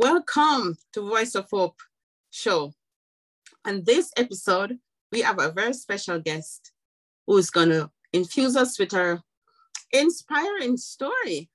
[0.00, 1.80] Welcome to Voice of Hope
[2.30, 2.72] show.
[3.64, 4.78] On this episode,
[5.10, 6.70] we have a very special guest
[7.26, 9.20] who's going to infuse us with her
[9.92, 11.50] inspiring story.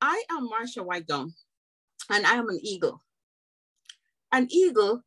[0.00, 1.30] I am Marsha Whitegum,
[2.10, 3.04] and I am an eagle.
[4.32, 5.04] An eagle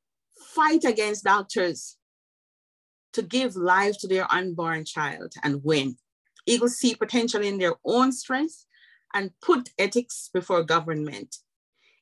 [0.54, 1.97] fight against doctors
[3.11, 5.97] to give life to their unborn child and win.
[6.46, 8.66] Eagles see potential in their own strength
[9.14, 11.39] and put ethics before government.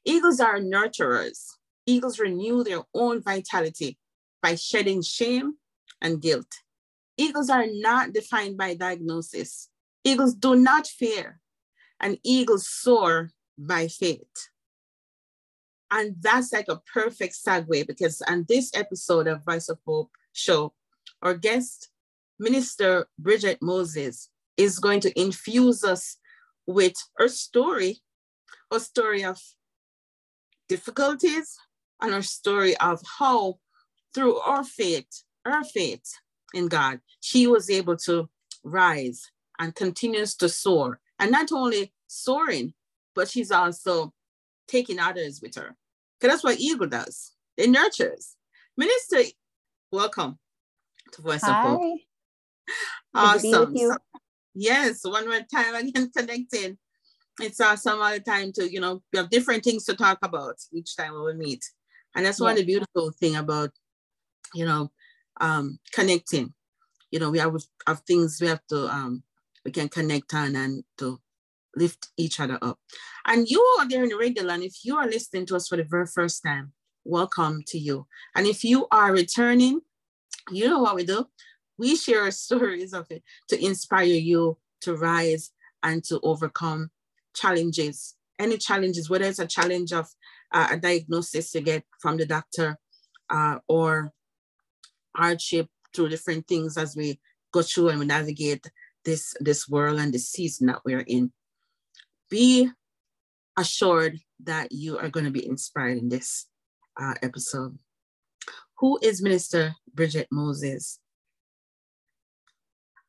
[0.05, 1.48] Eagles are nurturers.
[1.85, 3.98] Eagles renew their own vitality
[4.41, 5.55] by shedding shame
[6.02, 6.52] and guilt.
[7.17, 9.70] Eagles are not defined by diagnosis.
[10.03, 11.39] Eagles do not fear,
[11.99, 14.49] and eagles soar by faith.
[15.91, 20.73] And that's like a perfect segue because on this episode of Voice of Hope show,
[21.21, 21.90] our guest,
[22.40, 26.17] Minister Bridget Moses, is going to infuse us
[26.65, 27.99] with her story,
[28.71, 29.40] a story of
[30.74, 31.55] difficulties,
[32.02, 33.60] and her story of how,
[34.16, 36.04] through our faith, her faith
[36.55, 38.27] in God, she was able to
[38.63, 39.29] rise
[39.60, 40.99] and continues to soar.
[41.20, 42.74] And not only soaring,
[43.13, 44.13] but she's also
[44.68, 45.76] taking others with her.
[46.20, 47.34] Because that's what eagle does.
[47.55, 48.35] It nurtures.
[48.76, 49.21] Minister,
[49.91, 50.40] welcome
[51.12, 51.51] to Voice Hi.
[51.51, 51.99] of Hope.
[53.13, 53.76] Awesome.
[54.55, 56.79] Yes, one more time again connecting.
[57.39, 60.55] It's awesome all the time to, you know, we have different things to talk about
[60.71, 61.63] each time we meet.
[62.15, 63.71] And that's one of the beautiful thing about,
[64.53, 64.91] you know,
[65.41, 66.53] um, connecting.
[67.09, 67.56] You know, we have,
[67.88, 69.23] have things we have to um,
[69.66, 71.19] we can connect on and to
[71.75, 72.79] lift each other up.
[73.25, 75.78] And you are there in the regular, and if you are listening to us for
[75.78, 76.73] the very first time,
[77.03, 78.07] welcome to you.
[78.35, 79.81] And if you are returning,
[80.51, 81.28] you know what we do?
[81.78, 85.51] We share stories of it to inspire you to rise
[85.81, 86.91] and to overcome
[87.35, 88.16] challenges.
[88.39, 90.07] Any challenges, whether it's a challenge of
[90.51, 92.78] uh, a diagnosis you get from the doctor
[93.29, 94.11] uh, or
[95.16, 97.19] hardship through different things as we
[97.51, 98.66] go through and we navigate
[99.05, 101.31] this this world and the season that we're in.
[102.29, 102.69] Be
[103.57, 106.47] assured that you are going to be inspired in this
[106.99, 107.77] uh, episode.
[108.79, 110.99] Who is minister bridget moses?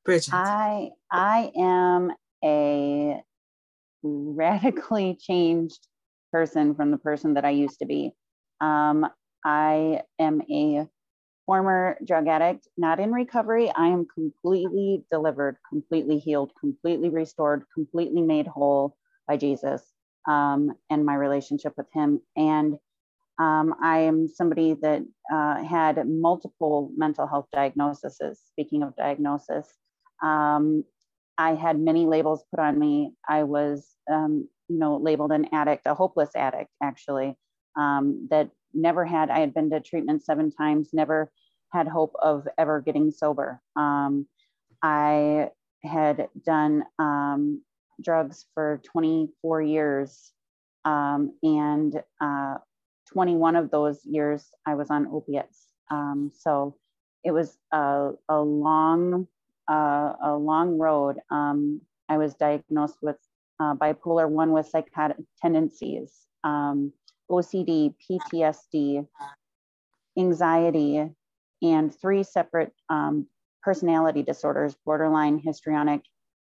[0.04, 0.34] Bridget.
[0.34, 2.12] I i am
[2.44, 3.22] a
[4.04, 5.88] radically changed
[6.32, 8.12] person from the person that i used to be
[8.60, 9.06] um,
[9.44, 10.86] i am a
[11.46, 13.70] former drug addict, not in recovery.
[13.74, 18.96] I am completely delivered, completely healed, completely restored, completely made whole
[19.28, 19.82] by Jesus
[20.28, 22.20] um, and my relationship with Him.
[22.36, 22.78] And
[23.38, 28.40] um, I am somebody that uh, had multiple mental health diagnoses.
[28.52, 29.66] Speaking of diagnosis,
[30.22, 30.84] um,
[31.38, 33.12] I had many labels put on me.
[33.28, 37.36] I was, um, you know, labeled an addict, a hopeless addict, actually,
[37.76, 41.32] um, that never had, I had been to treatment seven times, never
[41.72, 43.60] had hope of ever getting sober.
[43.76, 44.26] Um,
[44.82, 45.50] I
[45.82, 47.62] had done um,
[48.02, 50.32] drugs for 24 years,
[50.84, 52.56] um, and uh,
[53.12, 55.66] 21 of those years I was on opiates.
[55.90, 56.76] Um, so
[57.24, 59.26] it was a, a long,
[59.70, 61.16] uh, a long road.
[61.30, 63.16] Um, I was diagnosed with
[63.60, 66.12] uh, bipolar one with psychotic tendencies.
[66.42, 66.92] Um,
[67.30, 69.06] OCD, PTSD,
[70.18, 71.10] anxiety,
[71.62, 73.26] and three separate um,
[73.62, 76.02] personality disorders borderline, histrionic,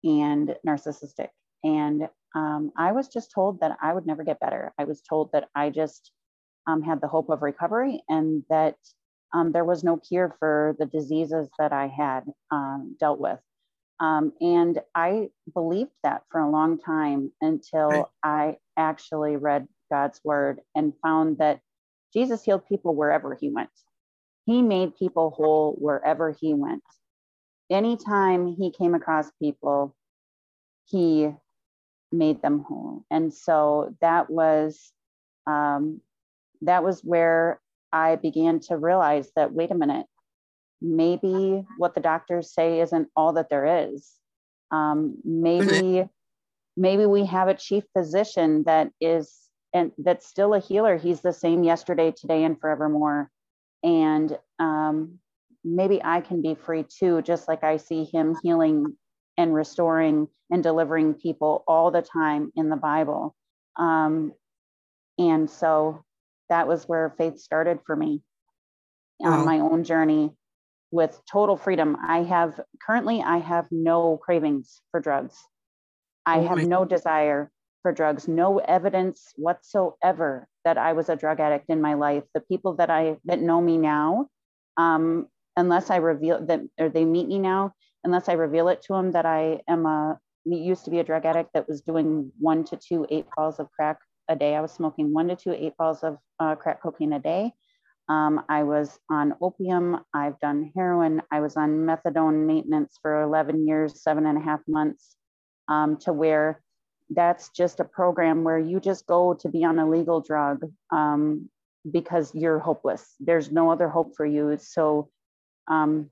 [0.04, 1.30] and narcissistic.
[1.64, 4.74] And um, I was just told that I would never get better.
[4.78, 6.12] I was told that I just
[6.68, 8.76] um, had the hope of recovery and that
[9.36, 13.40] um, there was no cure for the diseases that I had um, dealt with.
[14.00, 18.06] Um, and I believed that for a long time until right.
[18.24, 21.60] I actually read God's word and found that
[22.14, 23.70] Jesus healed people wherever he went.
[24.46, 26.84] He made people whole wherever he went.
[27.70, 29.96] Anytime he came across people,
[30.86, 31.30] he
[32.10, 33.04] made them whole.
[33.12, 34.94] And so that was
[35.46, 36.00] um,
[36.62, 37.60] that was where
[37.96, 40.06] I began to realize that wait a minute,
[40.82, 44.12] maybe what the doctors say isn't all that there is.
[44.72, 46.10] Um, maybe
[46.76, 49.34] maybe we have a chief physician that is
[49.74, 50.98] and that's still a healer.
[50.98, 53.30] He's the same yesterday, today, and forevermore.
[53.84, 55.20] And um,
[55.64, 58.98] maybe I can be free too, just like I see him healing
[59.38, 63.36] and restoring and delivering people all the time in the Bible.
[63.78, 64.34] Um,
[65.18, 66.05] and so
[66.50, 68.22] that was where faith started for me
[69.24, 70.32] on my own journey
[70.92, 71.98] with total freedom.
[72.08, 75.38] I have currently I have no cravings for drugs.
[76.26, 77.52] I oh have no desire
[77.82, 82.24] for drugs, no evidence whatsoever that I was a drug addict in my life.
[82.34, 84.28] The people that I that know me now,
[84.78, 88.94] um, unless I reveal that or they meet me now, unless I reveal it to
[88.94, 92.64] them that I am a used to be a drug addict that was doing one
[92.66, 94.56] to two eight balls of crack a day.
[94.56, 97.54] I was smoking one to two eight balls of uh, crack cocaine a day.
[98.08, 100.00] Um, I was on opium.
[100.14, 101.22] I've done heroin.
[101.32, 105.16] I was on methadone maintenance for 11 years, seven and a half months,
[105.68, 106.62] um, to where
[107.10, 111.50] that's just a program where you just go to be on a legal drug um,
[111.90, 113.16] because you're hopeless.
[113.20, 114.58] There's no other hope for you.
[114.60, 115.10] So
[115.68, 116.10] um,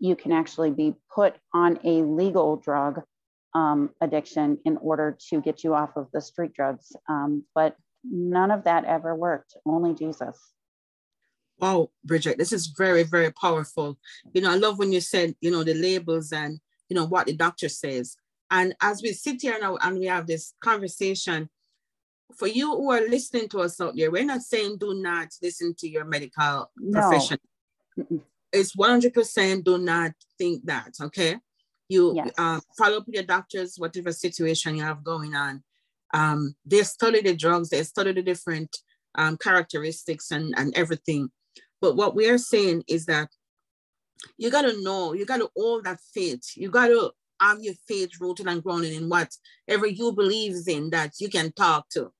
[0.00, 3.02] you can actually be put on a legal drug
[3.54, 6.92] um, addiction in order to get you off of the street drugs.
[7.08, 10.38] Um, but none of that ever worked, only Jesus.
[11.58, 13.98] Wow, Bridget, this is very, very powerful.
[14.32, 17.26] You know, I love when you said, you know, the labels and, you know, what
[17.26, 18.16] the doctor says.
[18.50, 21.48] And as we sit here now and we have this conversation,
[22.36, 25.74] for you who are listening to us out there, we're not saying do not listen
[25.78, 27.00] to your medical no.
[27.00, 27.38] profession.
[28.52, 31.38] It's 100% do not think that, okay?
[31.88, 32.30] You yes.
[32.36, 35.62] uh, follow up with your doctors, whatever situation you have going on.
[36.14, 38.76] Um, they study the drugs, they study the different
[39.14, 41.30] um, characteristics and, and everything.
[41.80, 43.28] But what we are saying is that
[44.36, 46.42] you got to know, you got to hold that faith.
[46.56, 51.12] You got to have your faith rooted and grounded in whatever you believes in that
[51.20, 52.12] you can talk to,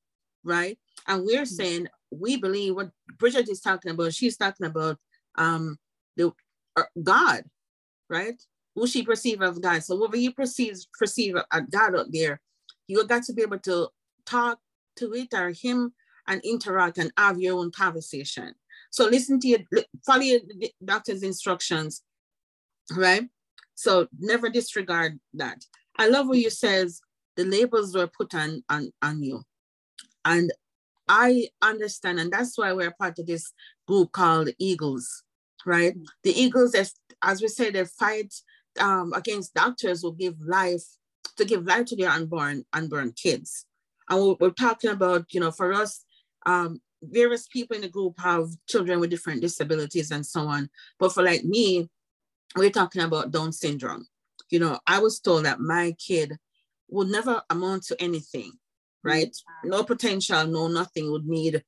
[0.44, 0.78] right?
[1.06, 1.44] And we're mm-hmm.
[1.44, 4.14] saying we believe what Bridget is talking about.
[4.14, 4.98] She's talking about
[5.36, 5.78] um,
[6.16, 6.32] the
[6.76, 7.44] uh, God,
[8.08, 8.40] right?
[8.78, 9.82] Who she perceive of God.
[9.82, 12.40] So whatever you perceive perceive a God out there,
[12.86, 13.88] you got to be able to
[14.24, 14.60] talk
[14.98, 15.92] to it or him
[16.28, 18.54] and interact and have your own conversation.
[18.90, 19.58] So listen to your
[20.06, 20.40] follow your
[20.84, 22.02] doctor's instructions,
[22.92, 23.24] right?
[23.74, 25.64] So never disregard that.
[25.98, 27.00] I love what you says
[27.34, 29.42] the labels were put on, on, on you.
[30.24, 30.52] And
[31.08, 33.52] I understand, and that's why we're part of this
[33.88, 35.24] group called Eagles,
[35.66, 35.96] right?
[36.22, 36.94] The Eagles, as,
[37.24, 38.32] as we say, they fight
[38.80, 40.82] um, against doctors who give life
[41.36, 43.64] to give life to their unborn unborn kids.
[44.08, 46.04] And we're, we're talking about, you know, for us,
[46.46, 50.68] um, various people in the group have children with different disabilities and so on.
[50.98, 51.88] But for like me,
[52.56, 54.06] we're talking about Down syndrome.
[54.50, 56.36] You know, I was told that my kid
[56.88, 58.52] would never amount to anything,
[59.04, 59.34] right?
[59.64, 61.62] No potential, no nothing, would need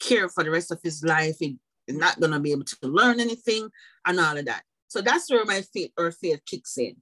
[0.00, 1.36] care for the rest of his life.
[1.38, 1.56] He's
[1.88, 3.68] not gonna be able to learn anything
[4.06, 4.62] and all of that.
[4.92, 6.96] So that's where my faith or faith kicks in,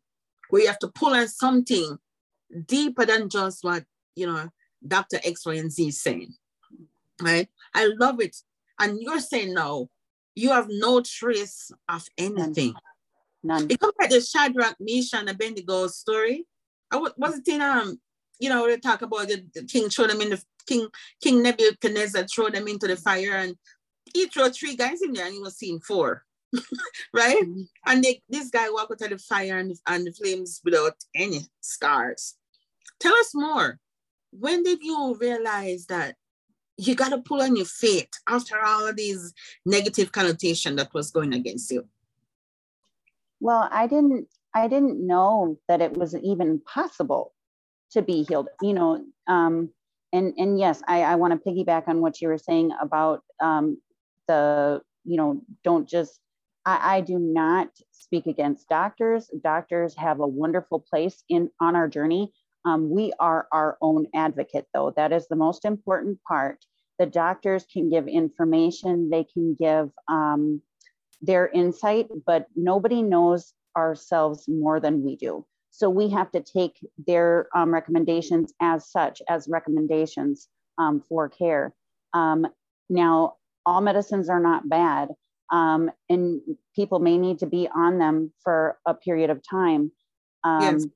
[0.48, 1.98] where you have to pull on something
[2.66, 3.82] deeper than just what
[4.14, 4.48] you know
[4.86, 5.18] Dr.
[5.24, 6.32] X, Y, and Z is saying.
[7.20, 7.48] Right?
[7.74, 8.36] I love it.
[8.78, 9.90] And you're saying no,
[10.36, 12.74] you have no trace of anything.
[13.42, 13.66] None.
[13.68, 16.46] It comes like the Shadrach, Meshach, and Abednego story.
[16.92, 17.98] I was, was it in um,
[18.38, 20.86] you know, they talk about the, the king throw them in the king,
[21.20, 23.56] King Nebuchadnezzar throw them into the fire and
[24.14, 26.24] he threw three guys in there and he was seeing four.
[27.14, 27.42] right?
[27.42, 27.62] Mm-hmm.
[27.86, 31.40] And they, this guy walked out of the fire and, and the flames without any
[31.60, 32.36] scars.
[32.98, 33.78] Tell us more.
[34.32, 36.16] When did you realize that
[36.76, 39.34] you got to pull on your faith after all these
[39.66, 41.86] negative connotation that was going against you?
[43.40, 47.32] Well, I didn't I didn't know that it was even possible
[47.92, 48.48] to be healed.
[48.62, 49.70] You know, um,
[50.12, 53.78] and and yes, I, I want to piggyback on what you were saying about um,
[54.28, 56.20] the you know don't just
[56.64, 59.30] I, I do not speak against doctors.
[59.42, 62.32] Doctors have a wonderful place in on our journey.
[62.64, 64.92] Um, we are our own advocate, though.
[64.96, 66.58] That is the most important part.
[66.98, 70.60] The doctors can give information, they can give um,
[71.22, 75.46] their insight, but nobody knows ourselves more than we do.
[75.70, 81.72] So we have to take their um, recommendations as such, as recommendations um, for care.
[82.12, 82.46] Um,
[82.90, 85.08] now, all medicines are not bad,
[85.50, 86.40] um, and
[86.74, 89.92] people may need to be on them for a period of time.
[90.44, 90.86] Um, yes.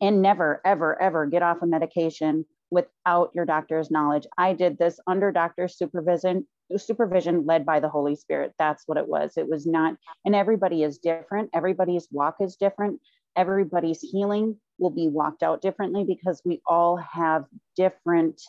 [0.00, 4.26] And never, ever, ever get off a medication without your doctor's knowledge.
[4.36, 6.46] I did this under doctor's supervision
[6.76, 8.52] supervision led by the Holy Spirit.
[8.58, 9.32] That's what it was.
[9.36, 11.50] It was not, and everybody is different.
[11.54, 13.00] Everybody's walk is different.
[13.36, 17.44] Everybody's healing will be walked out differently because we all have
[17.74, 18.42] different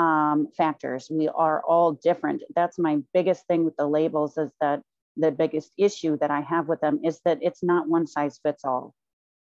[0.00, 1.08] um, factors.
[1.10, 2.42] We are all different.
[2.56, 4.80] That's my biggest thing with the labels is that
[5.18, 8.64] the biggest issue that I have with them is that it's not one size fits
[8.64, 8.94] all.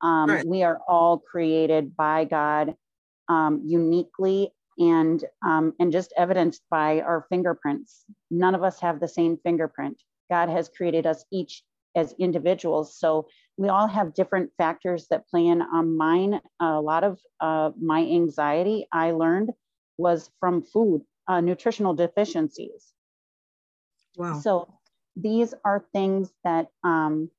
[0.01, 0.47] Um, right.
[0.47, 2.77] We are all created by God
[3.29, 8.05] um, uniquely and um, and just evidenced by our fingerprints.
[8.31, 10.01] None of us have the same fingerprint.
[10.31, 11.65] God has created us each
[11.97, 12.97] as individuals.
[12.97, 16.41] So we all have different factors that play in on mine.
[16.61, 19.51] A lot of uh, my anxiety I learned
[19.99, 22.93] was from food, uh, nutritional deficiencies.
[24.17, 24.41] Wow.
[24.41, 24.75] So
[25.17, 27.31] these are things that um,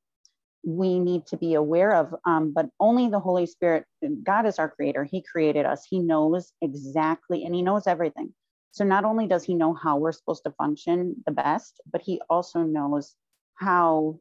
[0.64, 3.86] we need to be aware of, um, but only the Holy Spirit,
[4.24, 5.04] God is our creator.
[5.04, 5.86] He created us.
[5.88, 8.34] He knows exactly, and He knows everything.
[8.72, 12.20] So not only does He know how we're supposed to function the best, but He
[12.30, 13.16] also knows
[13.56, 14.20] how,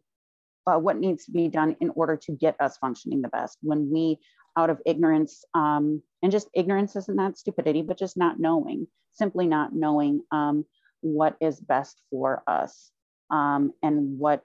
[0.67, 3.59] uh, what needs to be done in order to get us functioning the best.
[3.63, 4.19] When we,
[4.57, 9.47] out of ignorance, um, and just ignorance isn't that stupidity, but just not knowing, simply
[9.47, 10.65] not knowing um,
[11.01, 12.91] what is best for us
[13.31, 14.43] um, and what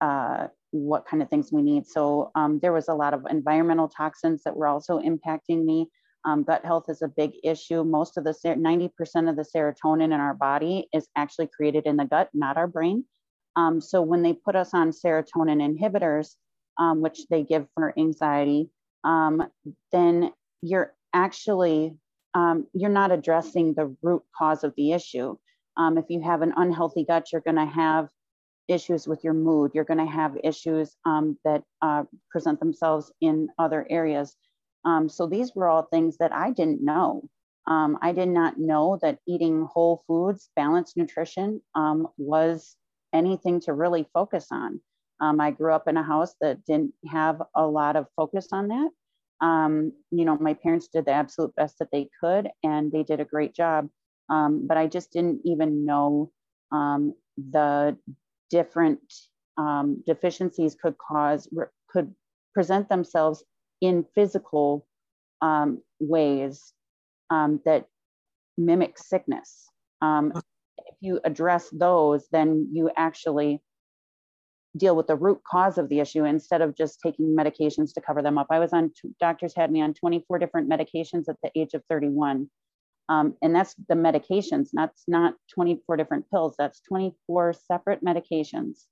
[0.00, 1.86] uh, what kind of things we need.
[1.86, 5.88] So um, there was a lot of environmental toxins that were also impacting me.
[6.24, 7.84] Um, gut health is a big issue.
[7.84, 8.90] Most of the 90%
[9.28, 13.04] of the serotonin in our body is actually created in the gut, not our brain.
[13.54, 16.36] Um, so when they put us on serotonin inhibitors,
[17.00, 18.70] which they give for anxiety,
[19.04, 19.48] um,
[19.90, 20.32] then
[20.62, 21.96] you're actually
[22.34, 25.36] um, you're not addressing the root cause of the issue.
[25.76, 28.08] Um, if you have an unhealthy gut, you're going to have
[28.68, 29.72] issues with your mood.
[29.74, 34.34] You're going to have issues um, that uh, present themselves in other areas.
[34.84, 37.28] Um, so these were all things that I didn't know.
[37.66, 42.76] Um, I did not know that eating whole foods, balanced nutrition um, was
[43.12, 44.80] anything to really focus on.
[45.22, 48.68] Um, I grew up in a house that didn't have a lot of focus on
[48.68, 48.90] that.
[49.46, 53.20] Um, you know, my parents did the absolute best that they could, and they did
[53.20, 53.88] a great job.
[54.28, 56.30] but I just didn't even know
[57.50, 57.96] the
[58.50, 59.00] different
[59.56, 61.48] um, deficiencies could cause,
[61.88, 62.14] could
[62.54, 63.44] present themselves
[63.80, 64.86] in physical
[65.40, 66.72] um, ways
[67.30, 67.86] um, that
[68.56, 69.68] mimic sickness.
[70.00, 70.32] Um,
[70.78, 73.60] if you address those, then you actually
[74.76, 78.22] deal with the root cause of the issue instead of just taking medications to cover
[78.22, 78.46] them up.
[78.50, 82.48] I was on, doctors had me on 24 different medications at the age of 31.
[83.08, 88.84] Um, and that's the medications, that's not 24 different pills, that's 24 separate medications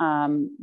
[0.00, 0.56] um,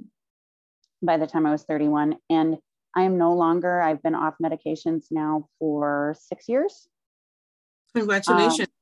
[1.01, 2.17] by the time I was 31.
[2.29, 2.57] And
[2.95, 6.89] I am no longer, I've been off medications now for six years.
[7.95, 8.59] Congratulations.
[8.59, 8.80] Um,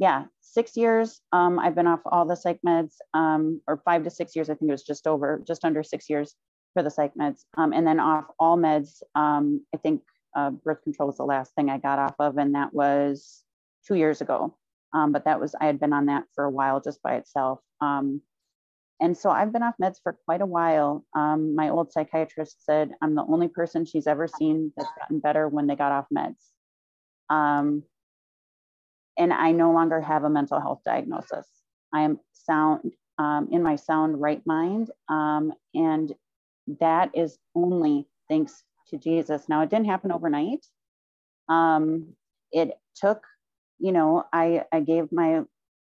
[0.00, 1.20] yeah, six years.
[1.30, 4.48] Um, I've been off all the psych meds, um, or five to six years.
[4.48, 6.34] I think it was just over, just under six years
[6.72, 7.44] for the psych meds.
[7.58, 10.00] Um, and then off all meds, um, I think
[10.34, 13.44] uh, birth control was the last thing I got off of, and that was
[13.86, 14.56] two years ago.
[14.94, 17.60] Um, but that was, I had been on that for a while just by itself.
[17.82, 18.22] Um,
[19.00, 21.04] and so I've been off meds for quite a while.
[21.14, 25.66] My old psychiatrist said I'm the only person she's ever seen that's gotten better when
[25.66, 26.50] they got off meds.
[29.20, 31.46] And I no longer have a mental health diagnosis.
[31.94, 34.90] I am sound um, in my sound right mind.
[35.08, 36.12] Um, and
[36.80, 39.48] that is only thanks to Jesus.
[39.48, 40.66] Now, it didn't happen overnight.
[41.50, 42.14] Um,
[42.50, 43.22] it took,
[43.78, 45.42] you know, I, I gave my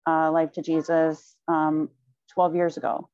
[0.09, 1.91] uh, life to Jesus um,
[2.33, 3.11] 12 years ago.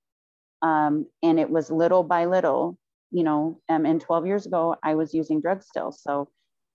[0.63, 2.79] Um, and it was little by little,
[3.11, 5.91] you know, um, and 12 years ago, I was using drugs still.
[5.91, 6.29] So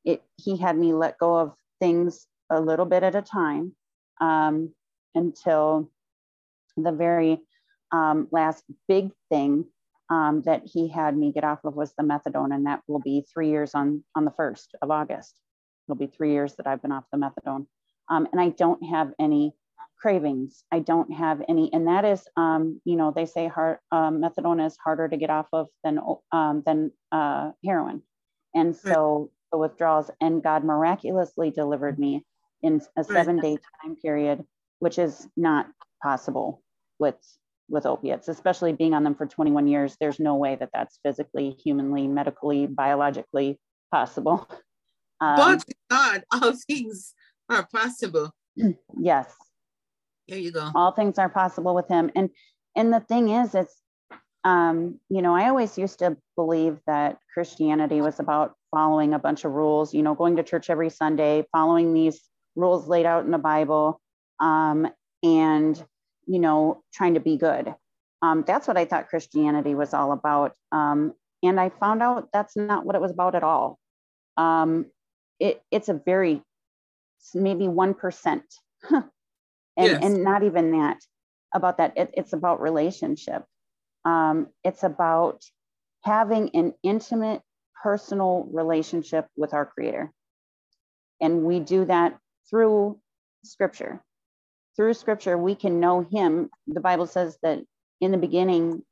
[0.04, 3.74] it, he had me let go of things a little bit at a time
[4.22, 4.74] um,
[5.16, 5.90] until
[6.76, 7.40] the very
[7.92, 9.66] um, last big thing
[10.10, 13.26] um, that he had me get off of was the methadone, and that will be
[13.34, 15.40] three years on on the first of August.
[15.88, 17.66] It'll be three years that I've been off the methadone,
[18.10, 19.54] um, and I don't have any
[20.00, 20.64] cravings.
[20.72, 24.66] I don't have any, and that is, um, you know, they say hard, um, methadone
[24.66, 26.00] is harder to get off of than
[26.32, 28.02] um, than uh, heroin,
[28.56, 30.10] and so the withdrawals.
[30.22, 32.26] And God miraculously delivered me
[32.62, 34.44] in a seven day time period,
[34.80, 35.68] which is not
[36.02, 36.62] possible
[37.00, 37.16] with
[37.70, 39.98] with opiates, especially being on them for 21 years.
[40.00, 43.60] There's no way that that's physically, humanly, medically, biologically
[43.92, 44.48] possible.
[45.20, 47.16] Um, but God, all things
[47.50, 48.30] are possible.
[49.00, 49.34] Yes.
[50.28, 50.72] There you go.
[50.76, 52.30] All things are possible with Him, and
[52.76, 53.82] and the thing is, it's
[54.44, 59.44] um, you know, I always used to believe that Christianity was about following a bunch
[59.44, 59.94] of rules.
[59.94, 62.22] You know, going to church every Sunday, following these
[62.58, 64.02] rules laid out in the Bible,
[64.42, 64.88] um,
[65.24, 65.82] and
[66.28, 67.74] you know, trying to be good.
[68.22, 70.54] Um, that's what I thought Christianity was all about.
[70.72, 73.80] Um, and I found out that's not what it was about at all.
[74.36, 74.88] Um,
[75.40, 76.42] it, it's a very,
[77.34, 78.42] maybe 1%,
[78.92, 79.04] and,
[79.78, 80.04] yes.
[80.04, 80.98] and not even that
[81.54, 81.94] about that.
[81.96, 83.44] It, it's about relationship.
[84.04, 85.44] Um, it's about
[86.04, 87.42] having an intimate,
[87.84, 90.12] personal relationship with our Creator.
[91.22, 92.18] And we do that
[92.50, 93.00] through
[93.44, 94.02] scripture
[94.76, 97.60] through scripture we can know him the bible says that
[98.02, 98.84] in the beginning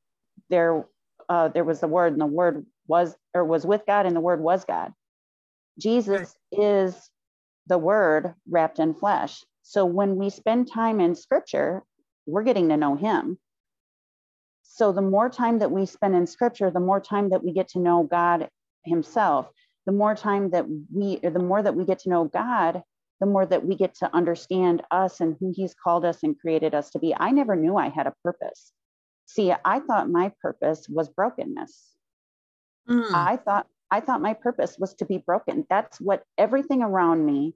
[0.49, 0.85] there
[1.29, 4.21] uh, there was the word and the word was or was with God and the
[4.21, 4.93] word was God.
[5.79, 7.09] Jesus is
[7.67, 9.43] the word wrapped in flesh.
[9.63, 11.83] So when we spend time in scripture,
[12.27, 13.39] we're getting to know him.
[14.63, 17.69] So the more time that we spend in scripture, the more time that we get
[17.69, 18.49] to know God
[18.83, 19.49] himself,
[19.85, 22.83] the more time that we, or the more that we get to know God,
[23.19, 26.75] the more that we get to understand us and who he's called us and created
[26.75, 27.15] us to be.
[27.15, 28.71] I never knew I had a purpose.
[29.25, 31.95] See, I thought my purpose was brokenness.
[32.89, 33.13] Mm.
[33.13, 35.65] I thought I thought my purpose was to be broken.
[35.69, 37.55] That's what everything around me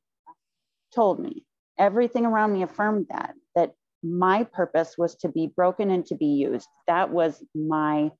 [0.93, 1.45] told me.
[1.77, 6.27] Everything around me affirmed that that my purpose was to be broken and to be
[6.27, 6.67] used.
[6.87, 8.11] That was my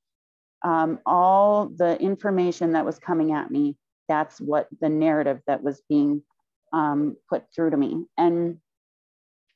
[0.64, 3.78] um, all the information that was coming at me.
[4.08, 6.24] That's what the narrative that was being
[6.74, 8.06] um, put through to me.
[8.18, 8.58] And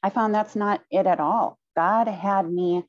[0.01, 1.57] I found that's not it at all.
[1.75, 2.83] God had me,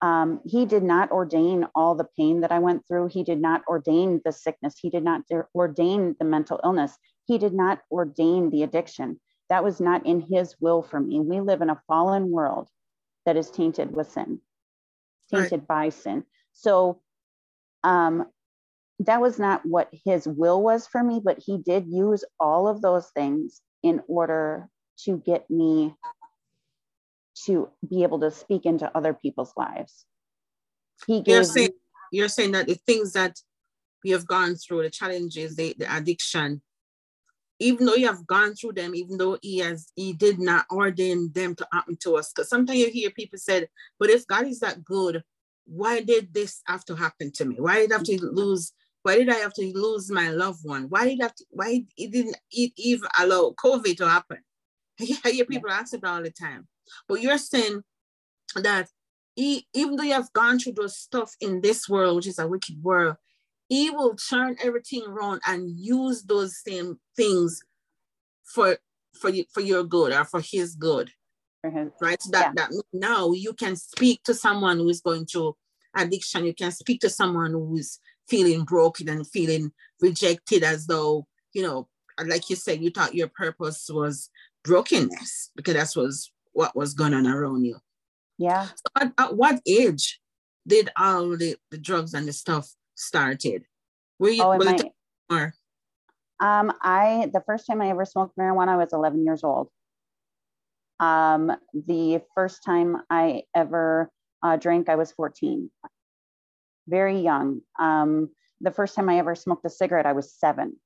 [0.00, 3.08] um, He did not ordain all the pain that I went through.
[3.08, 4.74] He did not ordain the sickness.
[4.78, 5.22] He did not
[5.54, 6.96] ordain the mental illness.
[7.26, 9.20] He did not ordain the addiction.
[9.48, 11.20] That was not in His will for me.
[11.20, 12.68] We live in a fallen world
[13.26, 14.40] that is tainted with sin,
[15.30, 15.68] tainted right.
[15.68, 16.24] by sin.
[16.52, 17.00] So
[17.84, 18.26] um,
[19.06, 22.82] that was not what his will was for me, but he did use all of
[22.82, 24.68] those things in order
[25.04, 25.94] to get me
[27.46, 30.04] to be able to speak into other people's lives.
[31.06, 31.74] He gave you're saying, me,
[32.12, 33.40] you're saying that the things that
[34.04, 36.60] we have gone through, the challenges, the, the addiction,
[37.58, 41.30] even though you have gone through them, even though he has he did not ordain
[41.32, 42.32] them to happen to us.
[42.32, 43.68] Because sometimes you hear people said,
[43.98, 45.22] but if God is that good,
[45.64, 47.56] why did this have to happen to me?
[47.58, 50.84] Why did I have to lose why did I have to lose my loved one?
[50.88, 54.38] Why did I have to, why it didn't even allow COVID to happen?
[55.24, 55.78] I hear people yeah.
[55.78, 56.68] ask it all the time.
[57.08, 57.82] But you're saying
[58.56, 58.88] that
[59.34, 62.46] he, even though you have gone through those stuff in this world, which is a
[62.46, 63.16] wicked world,
[63.68, 67.60] he will turn everything around and use those same things
[68.44, 68.76] for
[69.18, 71.10] for you for your good or for his good.
[71.64, 72.20] Right.
[72.20, 72.66] So that, yeah.
[72.68, 75.54] that now you can speak to someone who is going through
[75.96, 77.98] addiction, you can speak to someone who's
[78.32, 81.86] feeling broken and feeling rejected as though, you know,
[82.24, 84.30] like you said, you thought your purpose was
[84.64, 87.76] brokenness because that was what was going on around you.
[88.38, 88.64] Yeah.
[88.64, 90.18] So at, at, what age
[90.66, 93.64] did all the, the drugs and the stuff started?
[94.18, 94.78] Were you oh, my,
[95.30, 95.54] or?
[96.40, 99.68] Um, I the first time I ever smoked marijuana, I was 11 years old.
[101.00, 104.10] Um, the first time I ever
[104.42, 105.70] uh, drank, I was 14
[106.88, 107.60] very young.
[107.78, 110.76] Um, the first time I ever smoked a cigarette, I was seven.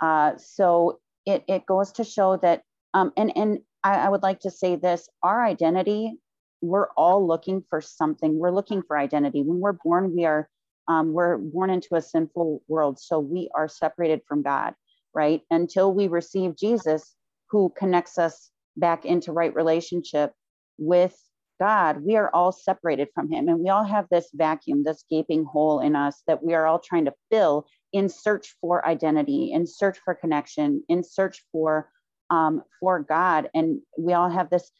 [0.00, 2.62] Uh, so it, it goes to show that,
[2.94, 6.18] um, and, and I, I would like to say this our identity,
[6.60, 8.38] we're all looking for something.
[8.38, 9.42] We're looking for identity.
[9.42, 10.48] When we're born, we are
[10.88, 14.74] um, we're born into a sinful world, so we are separated from God,
[15.14, 15.42] right?
[15.50, 17.14] Until we receive Jesus,
[17.50, 20.32] who connects us back into right relationship
[20.78, 21.14] with
[21.58, 23.48] God, we are all separated from Him.
[23.48, 26.78] And we all have this vacuum, this gaping hole in us that we are all
[26.78, 31.90] trying to fill in search for identity, in search for connection, in search for
[32.30, 33.48] um, for God.
[33.54, 34.70] And we all have this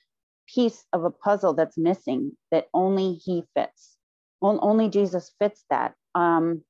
[0.55, 3.97] piece of a puzzle that's missing that only He fits.
[4.41, 5.95] Only Jesus fits that.
[6.14, 6.62] Um,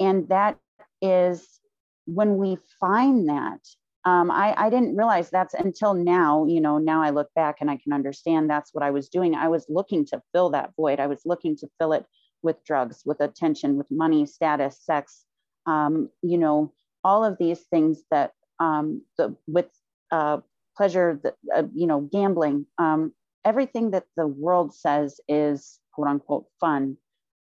[0.00, 0.58] and that
[1.00, 1.60] is
[2.06, 3.60] when we find that,
[4.04, 7.70] um, I, I didn't realize that's until now, you know, now I look back and
[7.70, 9.34] I can understand that's what I was doing.
[9.34, 11.00] I was looking to fill that void.
[11.00, 12.04] I was looking to fill it
[12.42, 15.24] with drugs, with attention, with money, status, sex,
[15.66, 19.70] um, you know, all of these things that um, the, with
[20.10, 20.38] uh,
[20.76, 23.12] pleasure, the, uh, you know, gambling, um,
[23.44, 26.98] everything that the world says is quote unquote fun.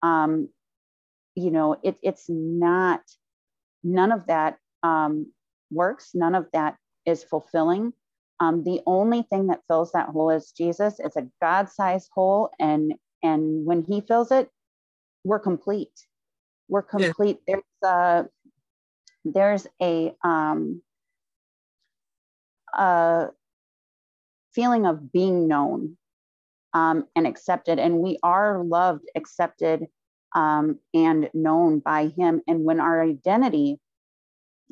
[0.04, 0.50] Um,
[1.36, 3.02] you know, it, it's not,
[3.84, 5.32] none of that um,
[5.72, 6.12] works.
[6.14, 7.94] None of that is fulfilling.
[8.40, 11.00] Um, the only thing that fills that hole is Jesus.
[11.00, 14.50] It's a God-sized hole, and and when He fills it,
[15.24, 15.92] we're complete.
[16.70, 17.40] We're complete.
[17.48, 17.56] Yeah.
[17.56, 18.26] There's a
[19.26, 20.82] there's a um,
[22.74, 23.28] a
[24.54, 25.98] feeling of being known
[26.74, 29.88] um, and accepted, and we are loved, accepted,
[30.34, 32.42] um, and known by Him.
[32.48, 33.80] And when our identity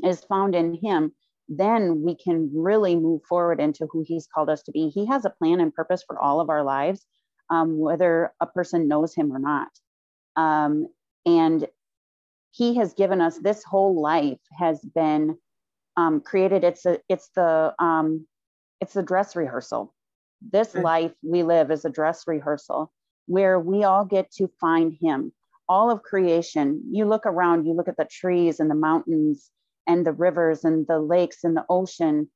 [0.03, 1.11] is found in him
[1.49, 4.89] then we can really move forward into who he's called us to be.
[4.89, 7.05] He has a plan and purpose for all of our lives
[7.49, 9.69] um, whether a person knows him or not.
[10.35, 10.87] Um,
[11.25, 11.67] and
[12.51, 15.37] he has given us this whole life has been
[15.95, 16.63] um, created.
[16.63, 18.27] It's a it's the um,
[18.81, 19.93] it's the dress rehearsal.
[20.41, 22.91] This life we live is a dress rehearsal
[23.25, 25.31] where we all get to find him.
[25.69, 26.81] All of creation.
[26.91, 29.51] You look around, you look at the trees and the mountains
[29.87, 32.29] and the rivers and the lakes and the ocean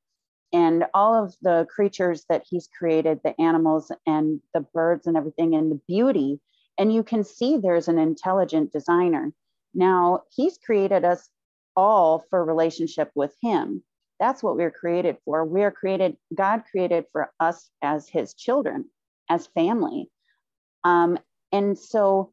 [0.52, 5.54] and all of the creatures that he's created, the animals and the birds and everything,
[5.54, 6.40] and the beauty.
[6.78, 9.32] And you can see there's an intelligent designer.
[9.74, 11.28] Now, he's created us
[11.74, 13.82] all for relationship with him.
[14.20, 15.44] That's what we're created for.
[15.44, 18.86] We're created, God created for us as his children,
[19.30, 20.10] as family.
[20.84, 21.18] Um,
[21.50, 22.32] and so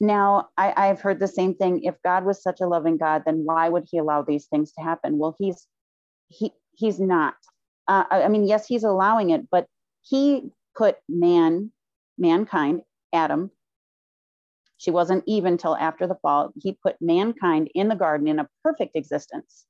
[0.00, 1.82] now I, I've heard the same thing.
[1.84, 4.82] If God was such a loving God, then why would he allow these things to
[4.82, 5.18] happen?
[5.18, 5.66] Well, he's
[6.28, 7.34] he he's not.
[7.86, 9.66] Uh, I mean, yes, he's allowing it, but
[10.02, 11.70] he put man,
[12.18, 13.50] mankind, Adam.
[14.78, 16.52] She wasn't even till after the fall.
[16.60, 19.66] He put mankind in the garden in a perfect existence,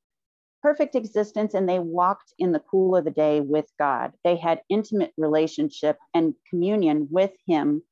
[0.63, 4.13] perfect existence, and they walked in the cool of the day with God.
[4.25, 7.83] They had intimate relationship and communion with Him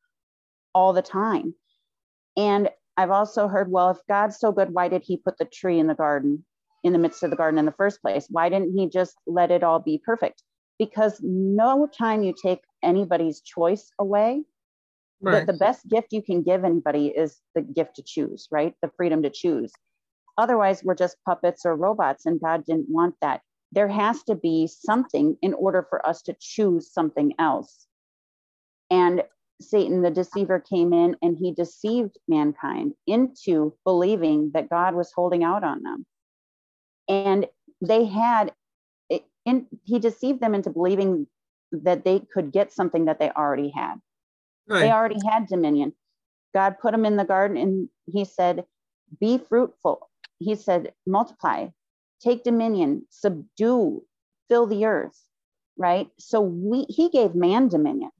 [0.74, 1.54] all the time.
[2.36, 5.78] And I've also heard, well, if God's so good, why did He put the tree
[5.78, 6.44] in the garden?
[6.84, 8.26] in the midst of the garden in the first place?
[8.30, 10.42] Why didn't he just let it all be perfect?
[10.78, 14.42] Because no time you take anybody's choice away,
[15.20, 15.46] right.
[15.46, 18.74] the, the best gift you can give anybody is the gift to choose, right?
[18.82, 19.72] The freedom to choose.
[20.38, 23.42] Otherwise, we're just puppets or robots, and God didn't want that.
[23.70, 27.86] There has to be something in order for us to choose something else.
[28.90, 29.22] And
[29.62, 35.44] Satan, the deceiver, came in and he deceived mankind into believing that God was holding
[35.44, 36.06] out on them.
[37.08, 37.46] And
[37.80, 38.52] they had
[39.44, 41.26] in, he deceived them into believing
[41.72, 43.96] that they could get something that they already had.
[44.68, 44.82] Right.
[44.82, 45.94] they already had dominion.
[46.54, 48.64] God put them in the garden and he said
[49.20, 50.08] be fruitful.
[50.38, 51.68] He said multiply
[52.20, 54.04] take dominion subdue
[54.48, 55.18] fill the earth.
[55.76, 56.08] Right?
[56.18, 58.10] So we he gave man dominion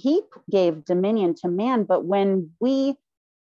[0.00, 2.96] he gave dominion to man but when we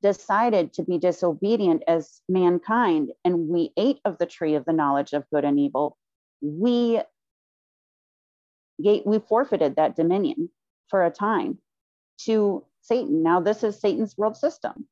[0.03, 5.13] decided to be disobedient as mankind and we ate of the tree of the knowledge
[5.13, 5.97] of good and evil,
[6.41, 7.01] we
[8.79, 10.49] we forfeited that dominion
[10.89, 11.59] for a time
[12.17, 13.23] to Satan.
[13.23, 14.89] Now this is Satan's world system.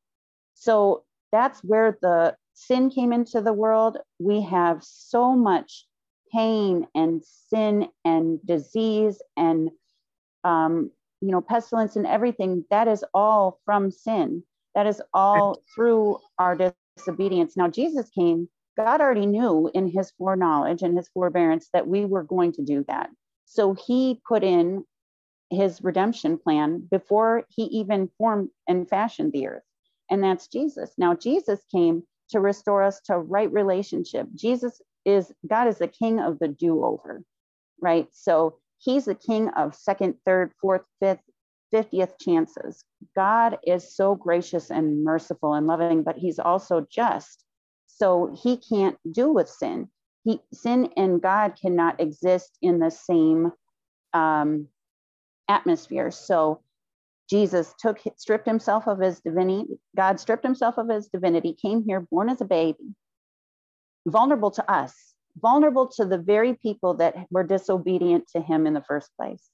[0.53, 3.97] So that's where the sin came into the world.
[4.19, 5.87] We have so much
[6.31, 9.71] pain and sin and disease and
[10.45, 14.43] um, you know pestilence and everything that is all from sin
[14.79, 16.57] that is all through our
[16.97, 17.57] disobedience.
[17.57, 22.23] Now, Jesus came, God already knew in his foreknowledge and his forbearance that we were
[22.23, 23.11] going to do that.
[23.45, 24.85] So he put in
[25.51, 29.65] his redemption plan before he even formed and fashioned the earth.
[30.11, 30.93] And that's Jesus.
[30.97, 34.29] Now, Jesus came to restore us to right relationship.
[34.35, 37.25] Jesus is, God is the king of the do over,
[37.81, 38.07] right?
[38.13, 41.21] So he's the king of second, third, fourth, fifth,
[41.73, 42.85] 50th chances.
[43.15, 47.45] God is so gracious and merciful and loving, but he's also just.
[47.87, 49.89] So he can't do with sin.
[50.25, 53.53] He, sin and God cannot exist in the same
[54.15, 54.69] um,
[55.49, 56.11] atmosphere.
[56.11, 56.61] So
[57.29, 59.65] Jesus took stripped himself of his divinity.
[59.97, 62.95] God stripped himself of his divinity, came here born as a baby,
[64.07, 68.85] vulnerable to us, vulnerable to the very people that were disobedient to him in the
[68.87, 69.51] first place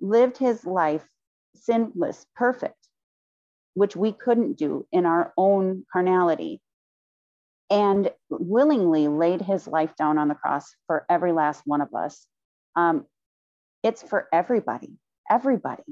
[0.00, 1.06] lived his life
[1.54, 2.88] sinless, perfect,
[3.74, 6.60] which we couldn't do in our own carnality,
[7.70, 12.26] and willingly laid his life down on the cross for every last one of us.
[12.76, 13.06] Um,
[13.82, 14.92] it's for everybody,
[15.30, 15.82] everybody.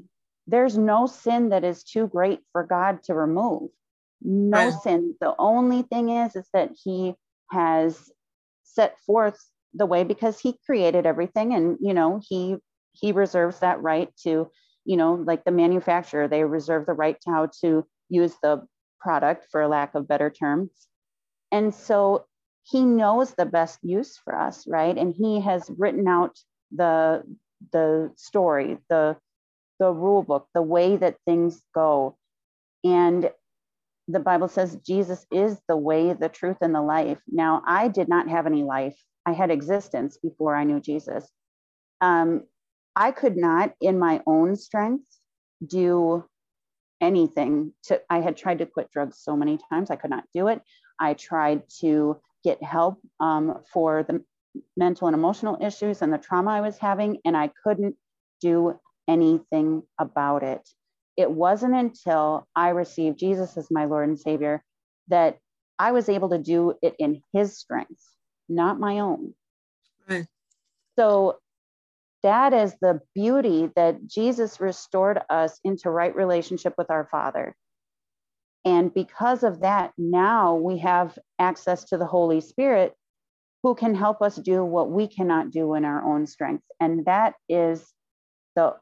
[0.46, 3.70] There's no sin that is too great for God to remove.
[4.20, 4.82] No right.
[4.82, 5.14] sin.
[5.20, 7.14] The only thing is, is that he
[7.50, 8.10] has
[8.74, 9.38] set forth
[9.74, 12.56] the way because he created everything and you know he
[12.92, 14.50] he reserves that right to,
[14.84, 18.66] you know, like the manufacturer, they reserve the right to how to use the
[19.00, 20.70] product for lack of better terms.
[21.50, 22.26] And so
[22.64, 24.96] he knows the best use for us, right?
[24.96, 26.38] And he has written out
[26.70, 27.22] the
[27.72, 29.16] the story, the
[29.78, 32.16] the rule book, the way that things go.
[32.84, 33.30] And
[34.12, 37.18] the Bible says Jesus is the way, the truth, and the life.
[37.28, 38.96] Now, I did not have any life.
[39.26, 41.28] I had existence before I knew Jesus.
[42.00, 42.44] Um,
[42.94, 45.06] I could not, in my own strength,
[45.66, 46.24] do
[47.02, 50.46] anything to i had tried to quit drugs so many times i could not do
[50.46, 50.62] it
[51.00, 54.22] i tried to get help um, for the
[54.76, 57.96] mental and emotional issues and the trauma i was having and i couldn't
[58.40, 60.66] do anything about it
[61.16, 64.62] it wasn't until i received jesus as my lord and savior
[65.08, 65.38] that
[65.78, 68.02] i was able to do it in his strength
[68.48, 69.34] not my own
[70.08, 70.26] right.
[70.98, 71.38] so
[72.22, 77.56] that is the beauty that Jesus restored us into right relationship with our Father.
[78.64, 82.94] And because of that, now we have access to the Holy Spirit
[83.64, 86.64] who can help us do what we cannot do in our own strength.
[86.78, 87.92] And that is
[88.54, 88.74] the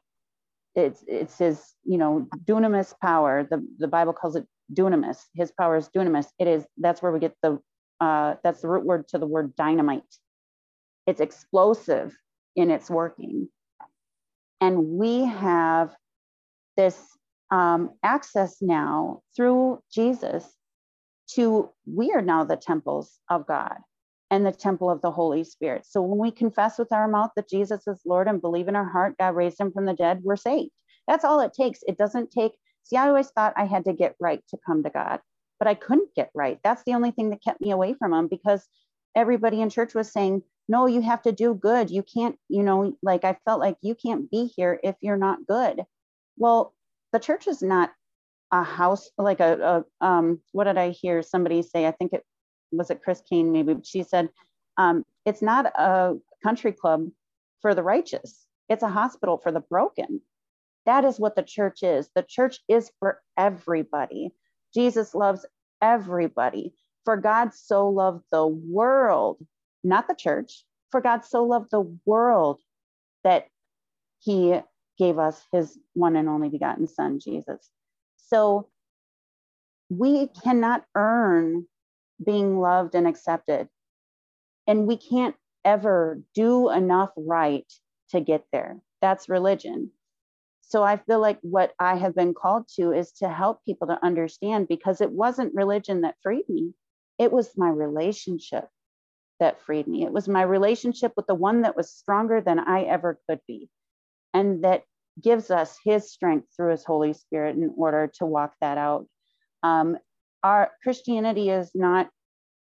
[0.75, 3.47] it's it's his, you know, dunamis power.
[3.49, 5.17] The the Bible calls it dunamis.
[5.35, 6.27] His power is dunamis.
[6.39, 7.59] It is that's where we get the
[7.99, 10.03] uh, that's the root word to the word dynamite.
[11.07, 12.15] It's explosive
[12.55, 13.49] in its working.
[14.59, 15.95] And we have
[16.77, 16.99] this
[17.51, 20.47] um, access now through Jesus
[21.31, 23.77] to, we are now the temples of God
[24.31, 25.85] and the temple of the Holy Spirit.
[25.85, 28.89] So when we confess with our mouth that Jesus is Lord and believe in our
[28.89, 30.71] heart God raised him from the dead, we're saved.
[31.07, 31.83] That's all it takes.
[31.85, 34.89] It doesn't take, see, I always thought I had to get right to come to
[34.89, 35.19] God,
[35.59, 36.59] but I couldn't get right.
[36.63, 38.65] That's the only thing that kept me away from him because
[39.15, 41.91] everybody in church was saying, no, you have to do good.
[41.91, 45.45] You can't, you know, like I felt like you can't be here if you're not
[45.45, 45.83] good.
[46.37, 46.73] Well,
[47.11, 47.91] the church is not
[48.53, 51.85] a house, like a, a um, what did I hear somebody say?
[51.85, 52.23] I think it
[52.71, 54.29] was it Chris Caine, maybe she said,
[54.77, 57.07] um, it's not a country club
[57.61, 58.45] for the righteous.
[58.69, 60.21] It's a hospital for the broken.
[60.85, 62.09] That is what the church is.
[62.15, 64.31] The church is for everybody.
[64.73, 65.45] Jesus loves
[65.81, 66.73] everybody.
[67.05, 69.37] For God so loved the world
[69.83, 70.63] not the church.
[70.91, 72.59] For God so loved the world
[73.23, 73.47] that
[74.19, 74.59] he
[74.97, 77.69] gave us his one and only begotten son, Jesus.
[78.17, 78.69] So
[79.89, 81.65] we cannot earn
[82.23, 83.67] being loved and accepted.
[84.67, 87.71] And we can't ever do enough right
[88.09, 88.79] to get there.
[89.01, 89.91] That's religion.
[90.61, 94.03] So I feel like what I have been called to is to help people to
[94.03, 96.73] understand because it wasn't religion that freed me,
[97.19, 98.69] it was my relationship
[99.39, 100.03] that freed me.
[100.03, 103.69] It was my relationship with the one that was stronger than I ever could be,
[104.33, 104.83] and that
[105.21, 109.07] gives us his strength through his Holy Spirit in order to walk that out.
[109.63, 109.97] Um,
[110.43, 112.09] our Christianity is not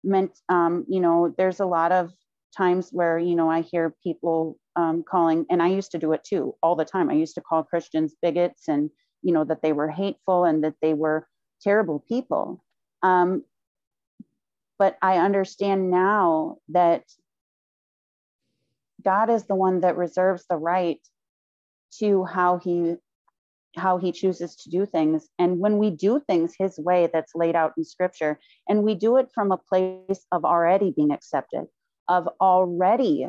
[0.04, 2.12] meant, um, you know, there's a lot of
[2.56, 6.24] times where, you know, I hear people um, calling, and I used to do it
[6.24, 7.10] too all the time.
[7.10, 8.90] I used to call Christians bigots and,
[9.22, 11.28] you know, that they were hateful and that they were
[11.62, 12.64] terrible people.
[13.02, 13.44] Um,
[14.78, 17.04] but I understand now that
[19.04, 21.00] God is the one that reserves the right
[22.00, 22.96] to how he
[23.76, 27.56] how he chooses to do things and when we do things his way that's laid
[27.56, 31.66] out in scripture and we do it from a place of already being accepted
[32.08, 33.28] of already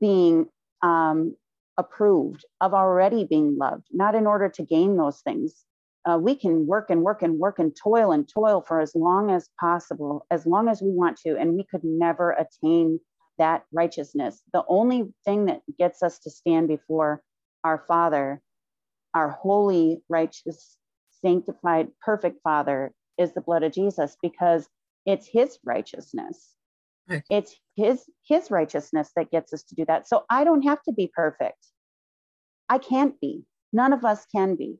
[0.00, 0.46] being
[0.82, 1.34] um,
[1.78, 5.64] approved of already being loved not in order to gain those things
[6.06, 9.30] uh, we can work and work and work and toil and toil for as long
[9.30, 13.00] as possible, as long as we want to, and we could never attain
[13.38, 14.40] that righteousness.
[14.52, 17.22] The only thing that gets us to stand before
[17.64, 18.40] our Father,
[19.16, 20.76] our holy, righteous,
[21.24, 24.68] sanctified, perfect Father, is the blood of Jesus because
[25.06, 26.52] it's His righteousness.
[27.08, 27.22] Right.
[27.30, 30.08] It's His His righteousness that gets us to do that.
[30.08, 31.58] So I don't have to be perfect.
[32.68, 33.44] I can't be.
[33.72, 34.78] None of us can be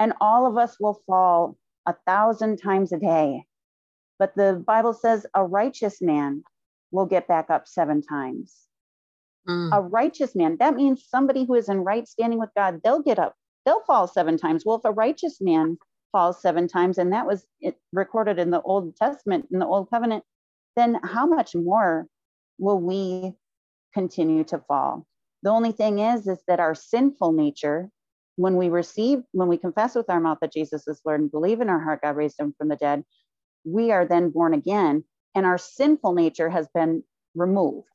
[0.00, 1.56] and all of us will fall
[1.86, 3.44] a thousand times a day.
[4.18, 6.44] But the Bible says a righteous man
[6.90, 8.54] will get back up seven times.
[9.48, 9.70] Mm.
[9.72, 13.18] A righteous man, that means somebody who is in right standing with God, they'll get
[13.18, 14.64] up, they'll fall seven times.
[14.64, 15.78] Well, if a righteous man
[16.12, 17.46] falls seven times, and that was
[17.92, 20.24] recorded in the Old Testament, in the Old Covenant,
[20.76, 22.06] then how much more
[22.58, 23.34] will we
[23.92, 25.06] continue to fall?
[25.42, 27.90] The only thing is, is that our sinful nature
[28.36, 31.60] when we receive, when we confess with our mouth that Jesus is Lord and believe
[31.60, 33.04] in our heart God raised him from the dead,
[33.64, 37.88] we are then born again and our sinful nature has been removed.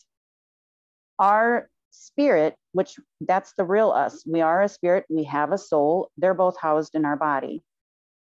[1.18, 6.10] Our spirit, which that's the real us, we are a spirit, we have a soul,
[6.18, 7.64] they're both housed in our body.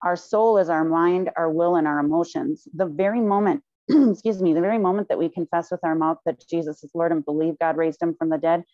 [0.02, 2.68] Our soul is our mind, our will, and our emotions.
[2.74, 6.44] The very moment, excuse me, the very moment that we confess with our mouth that
[6.48, 8.64] Jesus is Lord and believe God raised him from the dead,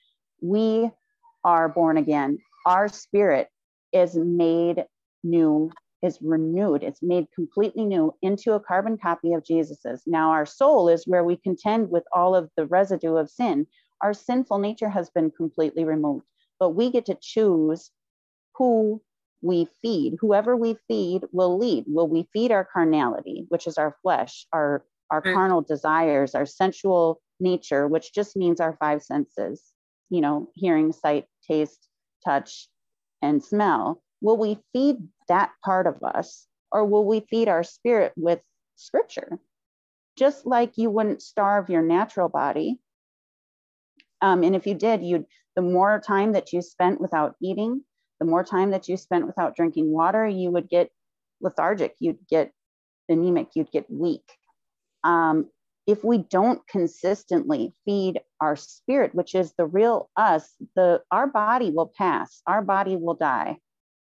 [0.43, 0.91] we
[1.45, 3.49] are born again our spirit
[3.93, 4.85] is made
[5.23, 5.71] new,
[6.03, 10.03] is renewed, it's made completely new into a carbon copy of Jesus's.
[10.07, 13.67] Now, our soul is where we contend with all of the residue of sin.
[14.03, 16.27] Our sinful nature has been completely removed,
[16.59, 17.91] but we get to choose
[18.57, 19.01] who
[19.43, 20.17] we feed.
[20.21, 21.85] Whoever we feed will lead.
[21.87, 25.35] Will we feed our carnality, which is our flesh, our our mm.
[25.35, 29.63] carnal desires, our sensual nature, which just means our five senses,
[30.09, 31.89] you know, hearing, sight, taste,
[32.25, 32.69] touch,
[33.23, 34.97] and smell, will we feed
[35.29, 38.41] that part of us or will we feed our spirit with
[38.77, 39.39] scripture?
[40.17, 42.81] Just like you wouldn't starve your natural body,
[44.25, 47.83] Um, and if you did, you'd the more time that you spent without eating,
[48.21, 50.91] the more time that you spent without drinking water, you would get
[51.43, 52.51] lethargic, you'd get
[53.11, 54.25] anemic, you'd get weak.
[55.05, 55.51] Um,
[55.87, 61.71] if we don't consistently feed our spirit, which is the real us, the our body
[61.71, 63.59] will pass, our body will die.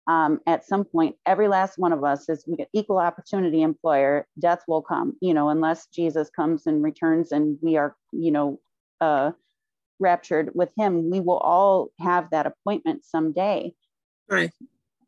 [0.09, 2.45] Um, at some point, every last one of us is
[2.75, 4.27] equal opportunity employer.
[4.39, 8.61] Death will come, you know, unless Jesus comes and returns and we are, you know,
[9.01, 9.31] uh,
[10.03, 11.11] raptured with Him.
[11.11, 13.75] We will all have that appointment someday.
[14.29, 14.53] Right.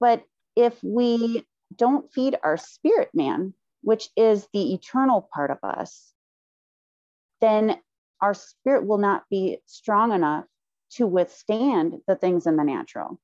[0.01, 0.25] But
[0.57, 1.45] if we
[1.77, 6.13] don't feed our spirit man, which is the eternal part of us,
[7.41, 7.77] then
[8.21, 10.45] our spirit will not be strong enough
[10.93, 13.21] to withstand the things in the natural.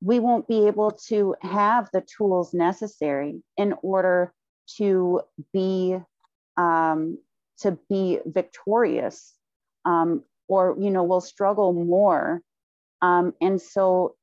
[0.00, 4.32] We won't be able to have the tools necessary in order
[4.76, 5.22] to
[5.52, 5.98] be
[6.56, 7.18] um,
[7.60, 9.34] to be victorious,
[9.84, 12.42] um, or you know, we'll struggle more.
[13.00, 14.16] Um, and so,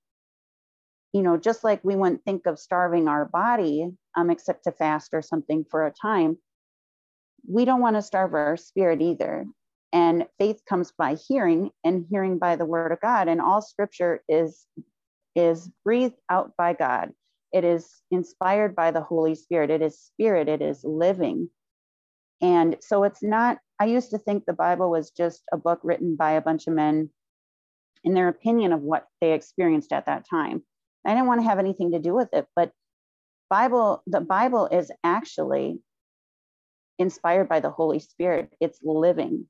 [1.13, 5.11] you know, just like we wouldn't think of starving our body, um, except to fast
[5.13, 6.37] or something for a time,
[7.47, 9.45] we don't want to starve our spirit either.
[9.93, 13.29] And faith comes by hearing, and hearing by the word of God.
[13.29, 14.65] And all scripture is
[15.35, 17.11] is breathed out by God.
[17.53, 19.69] It is inspired by the Holy Spirit.
[19.69, 20.49] It is spirit.
[20.49, 21.49] It is living.
[22.41, 23.59] And so it's not.
[23.79, 26.73] I used to think the Bible was just a book written by a bunch of
[26.73, 27.09] men
[28.03, 30.63] in their opinion of what they experienced at that time.
[31.05, 32.71] I didn't want to have anything to do with it, but
[33.49, 35.79] Bible, the Bible is actually
[36.97, 38.53] inspired by the Holy Spirit.
[38.59, 39.47] It's living.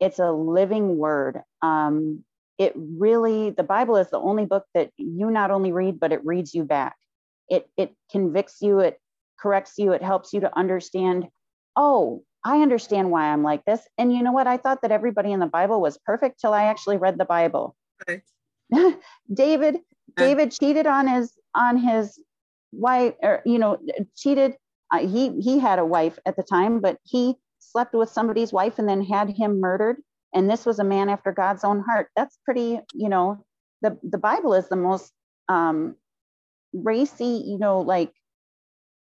[0.00, 1.42] It's a living word.
[1.62, 2.24] Um,
[2.58, 6.24] it really, the Bible is the only book that you not only read, but it
[6.24, 6.96] reads you back.
[7.48, 8.98] It it convicts you, it
[9.38, 11.28] corrects you, it helps you to understand,
[11.76, 13.80] oh, I understand why I'm like this.
[13.98, 14.46] And you know what?
[14.46, 17.74] I thought that everybody in the Bible was perfect till I actually read the Bible.
[18.06, 18.22] Right.
[19.34, 19.78] David,
[20.16, 22.20] David cheated on his on his
[22.70, 23.78] wife, or you know,
[24.16, 24.54] cheated
[24.92, 28.78] uh, he he had a wife at the time, but he slept with somebody's wife
[28.78, 29.96] and then had him murdered.
[30.32, 32.10] And this was a man after God's own heart.
[32.14, 33.44] That's pretty, you know,
[33.82, 35.12] the the Bible is the most
[35.48, 35.96] um,
[36.72, 38.12] racy, you know, like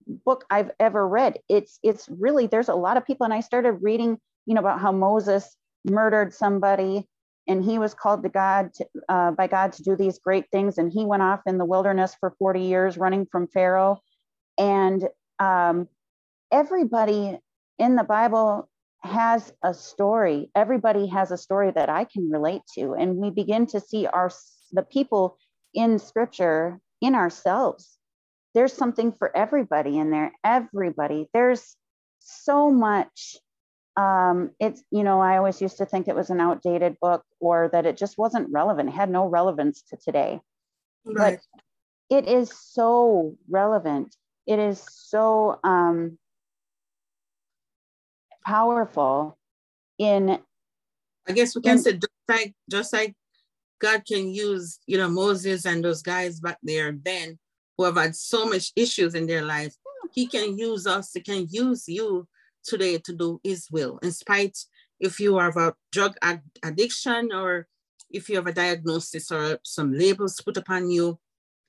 [0.07, 1.38] book I've ever read.
[1.49, 4.81] It's it's really there's a lot of people, and I started reading, you know, about
[4.81, 7.07] how Moses murdered somebody
[7.49, 10.79] and he was called to God to, uh, by God to do these great things,
[10.79, 14.01] and he went off in the wilderness for 40 years running from Pharaoh.
[14.59, 15.88] And um,
[16.53, 17.38] everybody
[17.79, 18.69] in the Bible
[19.01, 20.51] has a story.
[20.55, 24.31] Everybody has a story that I can relate to, and we begin to see our
[24.73, 25.37] the people
[25.75, 27.99] in Scripture in ourselves.
[28.55, 30.33] There's something for everybody in there.
[30.45, 31.29] Everybody.
[31.33, 31.77] There's
[32.21, 33.37] so much.
[33.97, 37.69] Um, it's you know I always used to think it was an outdated book or
[37.73, 38.88] that it just wasn't relevant.
[38.88, 40.41] It had no relevance to today,
[41.05, 41.38] right.
[42.11, 46.19] but it is so relevant it is so um,
[48.45, 49.38] powerful
[49.99, 50.38] in
[51.29, 53.15] i guess we can in, say just like just like
[53.81, 57.38] god can use you know moses and those guys back there then
[57.76, 59.74] who have had so much issues in their life
[60.12, 62.26] he can use us he can use you
[62.64, 64.58] today to do his will in spite
[65.00, 67.66] if you have a drug ad- addiction or
[68.11, 71.18] if you have a diagnosis or some labels put upon you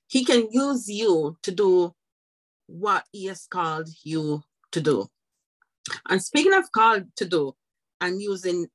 [0.08, 1.94] he can use you to do
[2.66, 5.06] what he has called you to do.
[6.08, 7.54] And speaking of called to do
[8.00, 8.66] and using,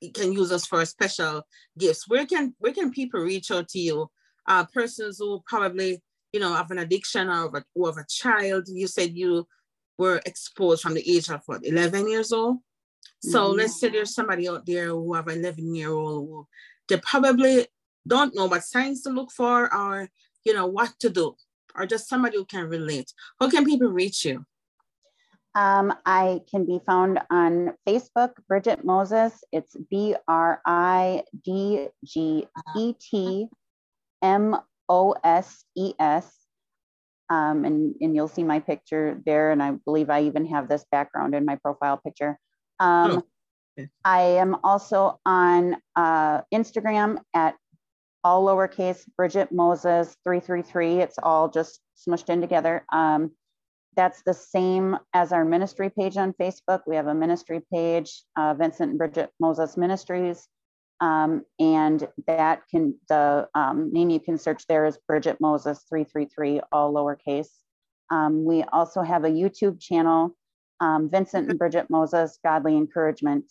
[0.00, 1.42] he can use us for special
[1.78, 2.08] gifts.
[2.08, 4.10] Where can where can people reach out to you?
[4.46, 8.06] Uh, persons who probably you know have an addiction or of a, or of a
[8.08, 8.68] child.
[8.68, 9.46] You said you
[9.98, 12.58] were exposed from the age of what 11 years old.
[13.20, 13.58] So mm-hmm.
[13.58, 16.46] let's say there's somebody out there who have an 11 year old who
[16.88, 17.66] they probably
[18.06, 20.08] don't know what signs to look for or
[20.44, 21.36] you know what to do
[21.74, 23.12] or just somebody who can relate?
[23.40, 24.44] How can people reach you?
[25.54, 29.44] Um, I can be found on Facebook, Bridget Moses.
[29.52, 33.48] It's B R I D G E T
[34.22, 34.56] M
[34.92, 36.30] O S E S.
[37.30, 39.50] Um, and, and you'll see my picture there.
[39.50, 42.38] And I believe I even have this background in my profile picture.
[42.78, 43.22] Um,
[43.78, 43.86] oh.
[44.04, 47.56] I am also on uh, Instagram at
[48.22, 51.00] all lowercase Bridget Moses 333.
[51.00, 52.84] It's all just smushed in together.
[52.92, 53.30] Um,
[53.96, 56.82] that's the same as our ministry page on Facebook.
[56.86, 60.46] We have a ministry page, uh, Vincent and Bridget Moses Ministries.
[61.02, 66.60] Um, and that can, the um, name you can search there is Bridget Moses 333,
[66.70, 67.48] all lowercase.
[68.12, 70.36] Um, we also have a YouTube channel,
[70.80, 73.44] um, Vincent and Bridget Moses Godly Encouragement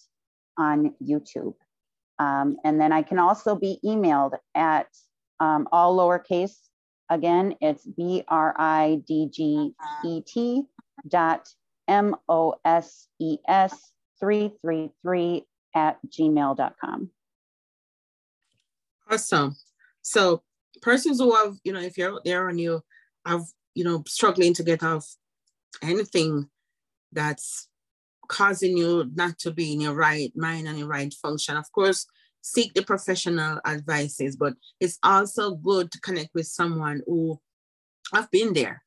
[0.58, 1.56] on YouTube.
[2.20, 4.88] Um, and then I can also be emailed at
[5.42, 6.56] um, all lowercase.
[7.10, 9.74] Again, it's B R I D G
[10.06, 10.64] E T
[11.06, 11.50] dot
[11.90, 13.92] M O S E S
[14.22, 15.44] 333
[15.76, 17.10] at gmail.com.
[19.12, 19.56] Awesome.
[20.02, 20.42] So,
[20.82, 22.82] persons who have, you know, if you're out there and you
[23.26, 23.44] have,
[23.76, 25.06] you know, struggling to get off
[25.82, 26.50] anything
[27.12, 27.68] that's
[28.32, 31.58] causing you not to be in your right mind and your right function.
[31.58, 32.08] Of course,
[32.42, 37.40] seek the professional advices, but it's also good to connect with someone who
[38.14, 38.84] have been there,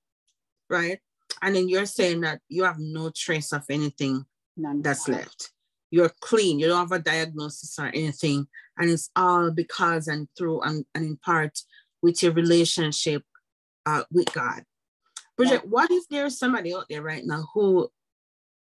[0.70, 0.98] right?
[1.42, 4.24] And then you're saying that you have no trace of anything
[4.56, 4.80] None.
[4.80, 5.52] that's left.
[5.90, 8.48] You're clean, you don't have a diagnosis or anything.
[8.78, 11.60] And it's all because and through and, and in part
[12.02, 13.22] with your relationship
[13.86, 14.62] uh, with God.
[15.36, 15.70] Bridget, yeah.
[15.70, 17.88] what if there's somebody out there right now who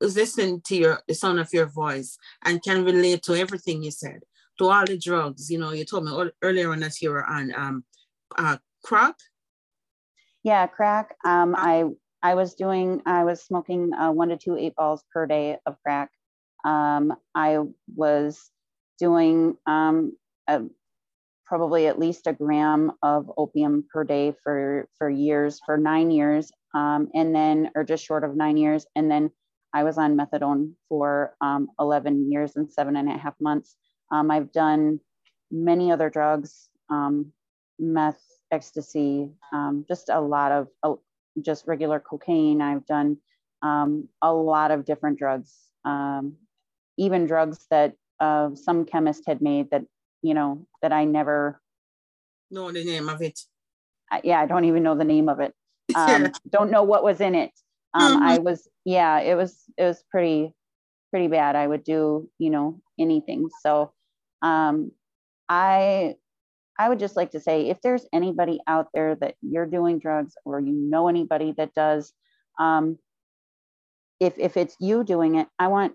[0.02, 3.92] is listening to your the sound of your voice and can relate to everything you
[3.92, 4.22] said,
[4.58, 5.50] to all the drugs?
[5.50, 7.84] You know, you told me earlier on that you were on um,
[8.38, 9.16] uh, crack.
[10.44, 11.16] Yeah, crack.
[11.24, 11.86] Um, I
[12.22, 15.76] I was doing I was smoking uh, one to two eight balls per day of
[15.84, 16.10] crack.
[16.64, 17.60] Um, I
[17.96, 18.50] was
[19.00, 20.16] doing um,
[20.48, 20.64] a,
[21.46, 26.52] probably at least a gram of opium per day for for years for nine years
[26.74, 28.86] um, and then or just short of nine years.
[28.96, 29.32] And then
[29.74, 33.76] i was on methadone for um, 11 years and seven and a half months.
[34.12, 35.00] Um, i've done
[35.52, 37.32] many other drugs um,
[37.80, 38.22] meth
[38.52, 40.94] ecstasy um, just a lot of uh,
[41.42, 42.62] just regular cocaine.
[42.62, 43.18] I've done
[43.62, 45.54] um, a lot of different drugs
[46.98, 49.84] even drugs that uh, some chemist had made that
[50.26, 51.62] you know, that I never
[52.50, 53.40] know the name of it.
[54.12, 55.54] I, yeah, I don't even know the name of it.
[55.96, 56.32] Um, yeah.
[56.50, 57.52] Don't know what was in it.
[57.94, 58.24] Um, mm-hmm.
[58.24, 60.52] I was, yeah, it was, it was pretty,
[61.12, 61.56] pretty bad.
[61.56, 63.50] I would do, you know, anything.
[63.62, 63.94] So,
[64.42, 64.92] um,
[65.48, 66.16] I,
[66.80, 70.34] I would just like to say, if there's anybody out there that you're doing drugs
[70.44, 72.12] or you know anybody that does,
[72.60, 72.98] um,
[74.20, 75.94] if if it's you doing it, I want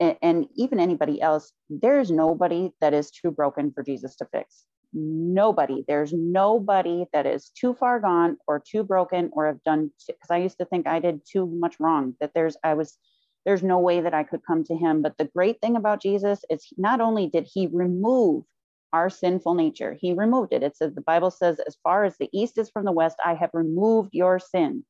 [0.00, 4.64] and, even anybody else, there's nobody that is too broken for Jesus to fix.
[4.92, 5.84] Nobody.
[5.86, 10.38] There's nobody that is too far gone or too broken or have done because I
[10.38, 12.14] used to think I did too much wrong.
[12.20, 12.96] That there's I was
[13.44, 15.02] there's no way that I could come to him.
[15.02, 18.44] But the great thing about Jesus is not only did he remove
[18.92, 20.62] our sinful nature, he removed it.
[20.62, 23.34] It says the Bible says, as far as the east is from the west, I
[23.34, 24.84] have removed your sin.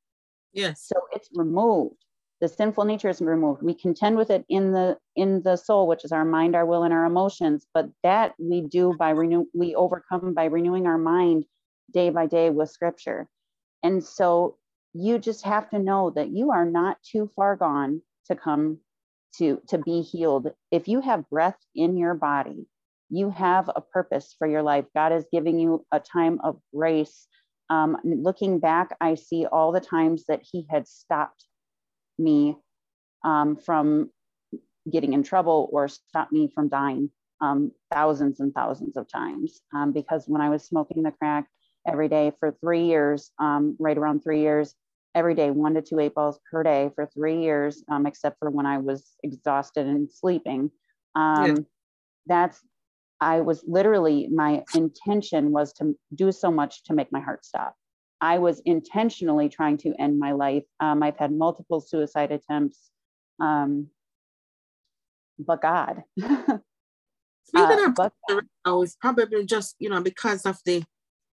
[0.52, 0.86] Yes.
[0.86, 1.96] So it's removed
[2.40, 3.62] the sinful nature is removed.
[3.62, 6.84] We contend with it in the in the soul which is our mind our will
[6.84, 7.66] and our emotions.
[7.74, 11.44] But that we do by renew we overcome by renewing our mind
[11.92, 13.28] day by day with scripture.
[13.82, 14.56] And so
[14.94, 18.78] you just have to know that you are not too far gone to come
[19.38, 20.52] to to be healed.
[20.70, 22.66] If you have breath in your body
[23.10, 24.84] you have a purpose for your life.
[24.94, 27.26] God is giving you a time of grace.
[27.70, 31.44] Um, looking back i see all the times that he had stopped
[32.18, 32.56] me
[33.24, 34.10] um, from
[34.90, 37.10] getting in trouble or stop me from dying
[37.40, 39.60] um, thousands and thousands of times.
[39.74, 41.46] Um, because when I was smoking the crack
[41.86, 44.74] every day for three years, um, right around three years,
[45.14, 48.50] every day, one to two eight balls per day for three years, um, except for
[48.50, 50.70] when I was exhausted and sleeping.
[51.14, 51.56] Um, yeah.
[52.26, 52.60] That's
[53.20, 57.74] I was literally, my intention was to do so much to make my heart stop.
[58.20, 60.64] I was intentionally trying to end my life.
[60.80, 62.90] Um, I've had multiple suicide attempts,
[63.40, 63.88] um,
[65.38, 66.02] but God.
[66.18, 68.12] Speaking uh, of but,
[68.66, 70.82] it's probably just you know because of the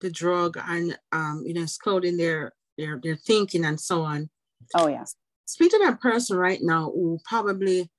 [0.02, 4.30] the drug and um, you know it's clouding their their their thinking and so on.
[4.76, 5.06] Oh yeah.
[5.46, 7.90] Speak to that person right now who probably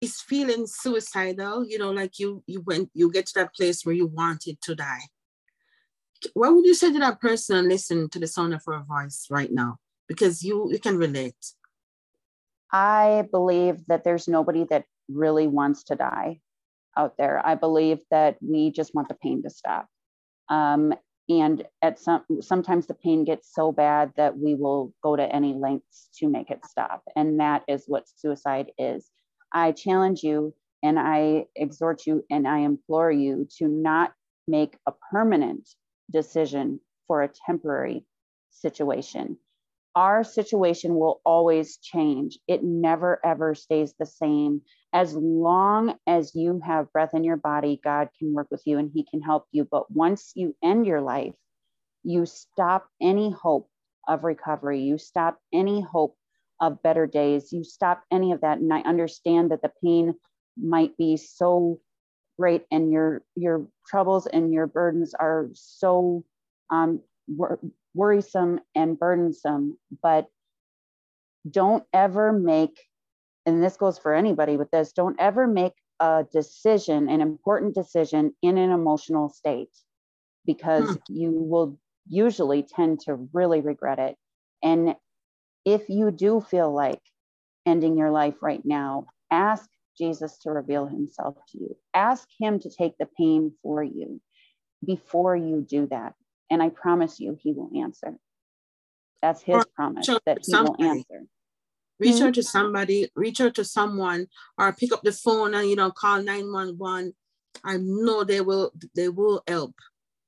[0.00, 1.66] is feeling suicidal.
[1.66, 4.74] You know, like you you went you get to that place where you wanted to
[4.74, 5.02] die
[6.34, 9.26] what would you say to that person and listen to the sound of her voice
[9.30, 9.78] right now?
[10.08, 11.54] Because you you can relate.
[12.72, 16.40] I believe that there's nobody that really wants to die
[16.96, 17.44] out there.
[17.44, 19.88] I believe that we just want the pain to stop.
[20.48, 20.92] Um,
[21.28, 25.54] and at some sometimes the pain gets so bad that we will go to any
[25.54, 27.02] lengths to make it stop.
[27.14, 29.08] And that is what suicide is.
[29.52, 34.12] I challenge you and I exhort you and I implore you to not
[34.48, 35.68] make a permanent
[36.10, 38.04] decision for a temporary
[38.50, 39.36] situation.
[39.96, 42.38] Our situation will always change.
[42.46, 44.62] It never, ever stays the same.
[44.92, 48.90] As long as you have breath in your body, God can work with you and
[48.94, 49.66] He can help you.
[49.68, 51.34] But once you end your life,
[52.04, 53.68] you stop any hope
[54.06, 54.80] of recovery.
[54.80, 56.16] You stop any hope
[56.60, 57.52] of better days.
[57.52, 58.58] You stop any of that.
[58.58, 60.14] And I understand that the pain
[60.56, 61.80] might be so
[62.40, 66.24] great and your your troubles and your burdens are so
[66.70, 67.60] um, wor-
[67.94, 70.26] worrisome and burdensome but
[71.50, 72.80] don't ever make
[73.44, 78.34] and this goes for anybody with this don't ever make a decision an important decision
[78.40, 79.76] in an emotional state
[80.46, 80.96] because hmm.
[81.08, 81.78] you will
[82.08, 84.16] usually tend to really regret it
[84.62, 84.94] and
[85.66, 87.02] if you do feel like
[87.66, 91.76] ending your life right now ask Jesus to reveal himself to you.
[91.94, 94.20] Ask him to take the pain for you
[94.84, 96.14] before you do that.
[96.50, 98.16] And I promise you, he will answer.
[99.22, 100.82] That's his or promise that he somebody.
[100.82, 101.26] will answer.
[101.98, 102.26] Reach mm-hmm.
[102.28, 104.26] out to somebody, reach out to someone,
[104.56, 107.14] or pick up the phone and you know call 911.
[107.62, 109.74] I know they will they will help.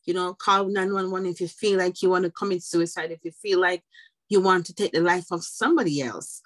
[0.05, 3.31] You know, call 911 if you feel like you want to commit suicide, if you
[3.31, 3.83] feel like
[4.29, 6.43] you want to take the life of somebody else.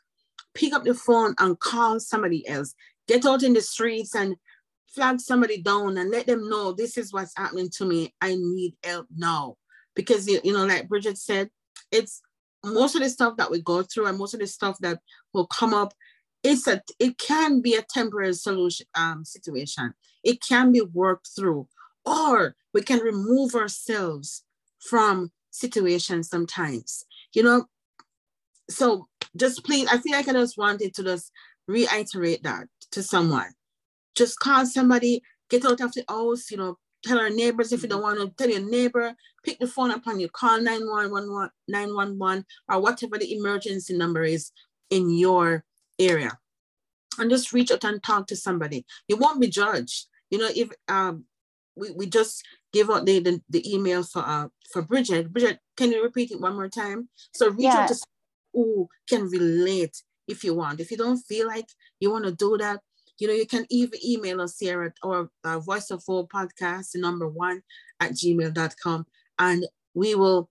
[0.55, 2.75] Pick up the phone and call somebody else
[3.07, 4.37] get out in the streets and
[4.89, 8.15] flag somebody down and let them know this is what's happening to me.
[8.21, 9.57] I need help now.
[9.95, 11.51] Because, you, know, like Bridget said,
[11.91, 12.21] it's
[12.65, 15.01] most of the stuff that we go through and most of the stuff that
[15.33, 15.95] will come up
[16.43, 19.93] it's a it can be a temporary solution um, situation
[20.25, 21.67] it can be worked through
[22.05, 24.45] or we can remove ourselves
[24.79, 27.65] from situations sometimes you know
[28.69, 31.33] so just please i feel like i just wanted to just
[31.69, 33.53] reiterate that to someone.
[34.15, 37.89] Just call somebody, get out of the house, you know, tell our neighbors if you
[37.89, 39.15] don't want to tell your neighbor,
[39.45, 44.51] pick the phone up and you call 911, 911 or whatever the emergency number is
[44.91, 45.65] in your
[45.99, 46.39] area.
[47.19, 48.85] And just reach out and talk to somebody.
[49.09, 50.07] You won't be judged.
[50.31, 51.25] You know, if um
[51.77, 52.43] we, we just
[52.73, 55.33] give out the, the, the email for uh for Bridget.
[55.33, 57.09] Bridget, can you repeat it one more time?
[57.33, 57.83] So reach yeah.
[57.83, 57.97] out to
[58.53, 60.81] who can relate if you want.
[60.81, 61.69] If you don't feel like
[62.01, 62.81] you want to do that,
[63.19, 67.29] you know, you can even email us here at our Voice of Hope podcast, number
[67.29, 67.63] one
[68.01, 69.07] at gmail.com,
[69.39, 70.51] and we will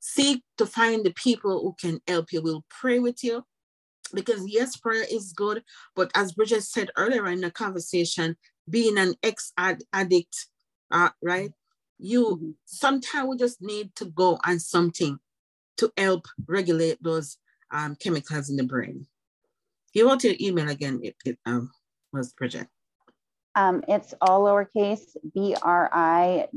[0.00, 2.40] seek to find the people who can help you.
[2.40, 3.44] We'll pray with you
[4.14, 5.62] because, yes, prayer is good,
[5.94, 8.36] but as Bridget said earlier in the conversation,
[8.68, 10.46] being an ex addict,
[10.90, 11.50] uh, right?
[11.98, 12.50] You mm-hmm.
[12.64, 15.18] sometimes we just need to go on something
[15.78, 17.38] to help regulate those
[17.70, 19.06] um, chemicals in the brain.
[19.96, 21.72] Give out your email again, it, it um,
[22.12, 22.68] was Bridget.
[23.54, 26.48] Um, it's all lowercase, B-R-I-D-G-E-T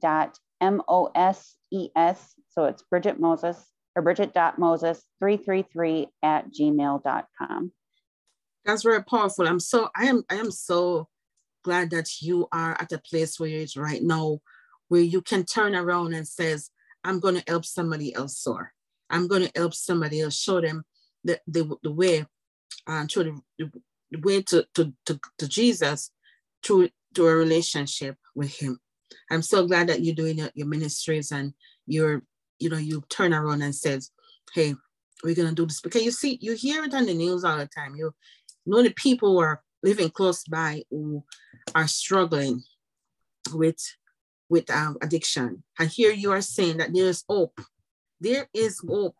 [0.00, 2.34] dot M-O-S-E-S.
[2.50, 7.70] So it's Bridget Moses or Bridget dot Moses three three three at gmail.com.
[8.64, 9.46] That's very powerful.
[9.46, 11.06] I'm so, I am, I am so
[11.62, 14.40] glad that you are at a place where you're right now,
[14.88, 16.70] where you can turn around and says,
[17.04, 18.72] I'm going to help somebody else soar.
[19.08, 20.84] I'm going to help somebody else, show them
[21.24, 22.26] the, the, the way
[22.86, 23.70] and through the,
[24.10, 26.10] the way to, to, to, to Jesus
[26.62, 28.78] through to a relationship with him.
[29.30, 31.54] I'm so glad that you're doing your, your ministries and
[31.86, 32.22] you're,
[32.58, 34.10] you know, you turn around and says,
[34.52, 34.74] hey,
[35.22, 37.66] we're gonna do this because you see, you hear it on the news all the
[37.66, 37.94] time.
[37.96, 38.12] You
[38.66, 41.24] know the people who are living close by who
[41.74, 42.62] are struggling
[43.52, 43.78] with
[44.48, 45.62] with um, addiction.
[45.78, 47.58] And here you are saying that there is hope.
[48.20, 49.16] There is hope,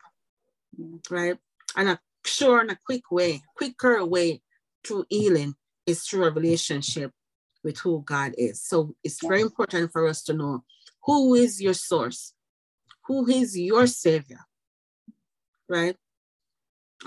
[1.11, 1.39] right?
[1.77, 4.43] And a sure and a quick way, quicker way
[4.85, 5.55] to healing
[5.87, 7.13] is through a relationship
[7.63, 8.63] with who God is.
[8.63, 10.65] So it's very important for us to know
[11.05, 12.35] who is your source,
[13.07, 14.41] who is your savior,
[15.69, 15.97] right?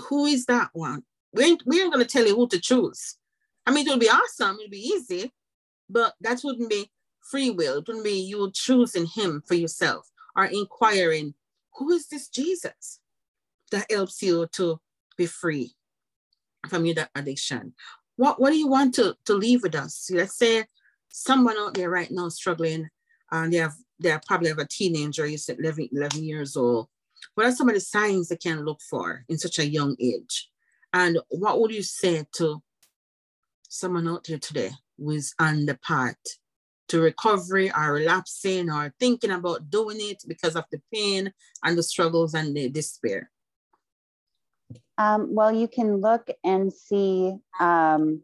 [0.09, 1.03] Who is that one?
[1.33, 3.17] We ain't, we ain't going to tell you who to choose.
[3.65, 5.31] I mean, it would be awesome, it would be easy,
[5.89, 6.89] but that wouldn't be
[7.29, 7.77] free will.
[7.77, 11.33] It wouldn't be you choosing him for yourself or inquiring,
[11.75, 12.99] who is this Jesus?
[13.71, 14.79] That helps you to
[15.17, 15.73] be free
[16.69, 17.73] from your addiction.
[18.15, 20.09] What, what do you want to, to leave with us?
[20.11, 20.65] Let's say
[21.09, 22.89] someone out there right now struggling
[23.31, 26.87] and they have they probably have a teenager, you said 11, 11 years old.
[27.33, 30.49] What are some of the signs they can look for in such a young age?
[30.93, 32.61] And what would you say to
[33.69, 36.15] someone out there today who is on the path
[36.89, 41.83] to recovery or relapsing or thinking about doing it because of the pain and the
[41.83, 43.31] struggles and the despair?
[44.97, 47.35] Um, well, you can look and see.
[47.59, 48.21] Um,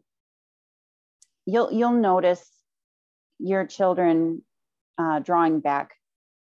[1.46, 2.44] you'll you'll notice
[3.38, 4.42] your children
[4.98, 5.94] uh, drawing back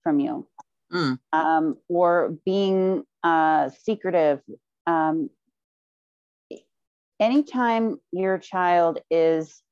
[0.03, 0.47] from you,
[0.93, 1.19] mm.
[1.33, 4.41] um, or being uh, secretive.
[4.87, 5.31] Um,
[7.19, 9.63] anytime your child is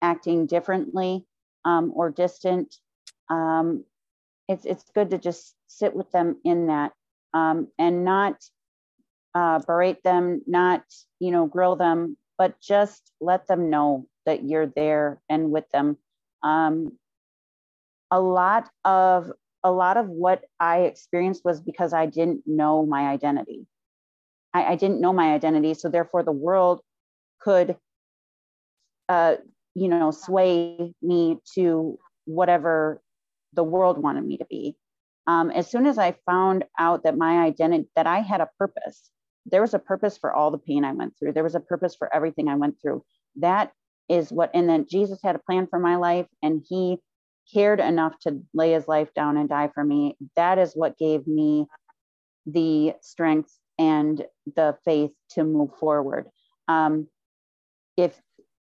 [0.00, 1.24] acting differently
[1.64, 2.74] um, or distant,
[3.28, 3.84] um,
[4.48, 6.92] it's it's good to just sit with them in that
[7.34, 8.36] and not
[9.34, 10.84] uh, berate them, not,
[11.20, 15.96] you know, grill them, but just let them know that you're there and with them.
[16.42, 16.98] Um,
[18.10, 19.30] a lot of
[19.64, 23.66] a lot of what I experienced was because I didn't know my identity.
[24.52, 26.80] I, I didn't know my identity, so therefore the world
[27.40, 27.76] could,
[29.08, 29.36] uh,
[29.74, 33.00] you know, sway me to whatever
[33.52, 34.76] the world wanted me to be.
[35.26, 39.10] Um, as soon as I found out that my identity, that I had a purpose,
[39.46, 41.32] there was a purpose for all the pain I went through.
[41.32, 43.04] There was a purpose for everything I went through.
[43.36, 43.72] That
[44.08, 46.98] is what, and then Jesus had a plan for my life and he
[47.52, 50.16] cared enough to lay his life down and die for me.
[50.36, 51.66] That is what gave me
[52.46, 54.24] the strength and
[54.54, 56.28] the faith to move forward.
[56.68, 57.08] Um,
[57.96, 58.20] if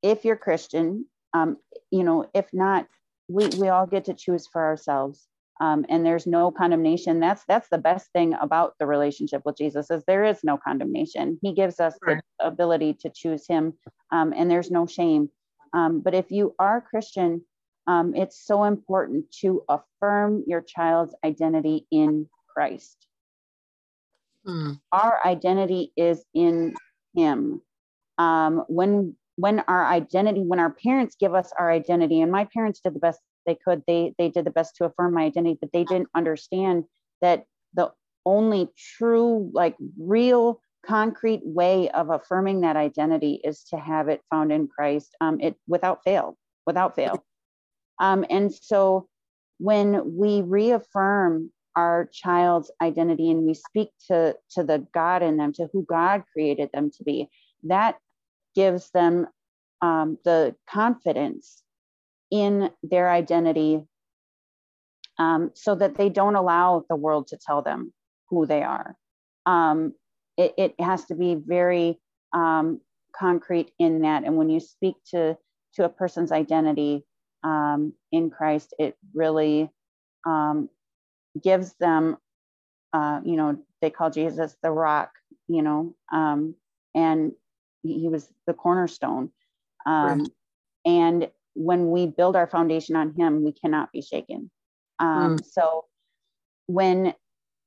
[0.02, 1.58] if you're Christian, um,
[1.92, 2.88] you know, if not,
[3.28, 5.28] we we all get to choose for ourselves.
[5.62, 7.20] Um, and there's no condemnation.
[7.20, 11.38] That's that's the best thing about the relationship with Jesus is there is no condemnation.
[11.42, 12.22] He gives us right.
[12.40, 13.74] the ability to choose Him,
[14.12, 15.30] um, and there's no shame.
[15.74, 17.42] Um, but if you are Christian,
[17.88, 23.08] um, it's so important to affirm your child's identity in Christ.
[24.46, 24.74] Hmm.
[24.94, 26.74] Our identity is in
[27.16, 27.62] Him.
[28.18, 32.82] Um, when when our identity, when our parents give us our identity, and my parents
[32.82, 35.72] did the best they could, they they did the best to affirm my identity, but
[35.72, 36.86] they didn't understand
[37.22, 37.92] that the
[38.26, 44.52] only true, like real, concrete way of affirming that identity is to have it found
[44.52, 45.16] in Christ.
[45.22, 47.24] Um, it without fail, without fail.
[48.00, 49.08] Um, and so
[49.58, 55.54] when we reaffirm our child's identity and we speak to, to the God in them,
[55.54, 57.30] to who God created them to be,
[57.64, 57.98] that
[58.56, 59.28] gives them
[59.82, 61.62] um, the confidence
[62.32, 63.86] in their identity
[65.18, 67.94] um, so that they don't allow the world to tell them
[68.30, 68.96] who they are.
[69.46, 69.94] Um,
[70.38, 72.00] it, it, has to be very
[72.34, 72.80] um,
[73.14, 74.24] concrete in that.
[74.24, 75.38] And when you speak to,
[75.74, 77.04] to a person's identity,
[77.44, 79.70] um, in Christ, it really
[80.26, 80.70] um,
[81.42, 82.18] gives them,
[82.94, 85.12] uh, you know, they call Jesus the rock,
[85.48, 86.56] you know, um,
[86.96, 87.32] and
[87.84, 89.32] he was the cornerstone.
[89.86, 90.30] Um, right.
[90.86, 94.50] And when we build our foundation on him, we cannot be shaken.
[95.02, 95.44] Mm.
[95.46, 95.86] So
[96.68, 97.14] when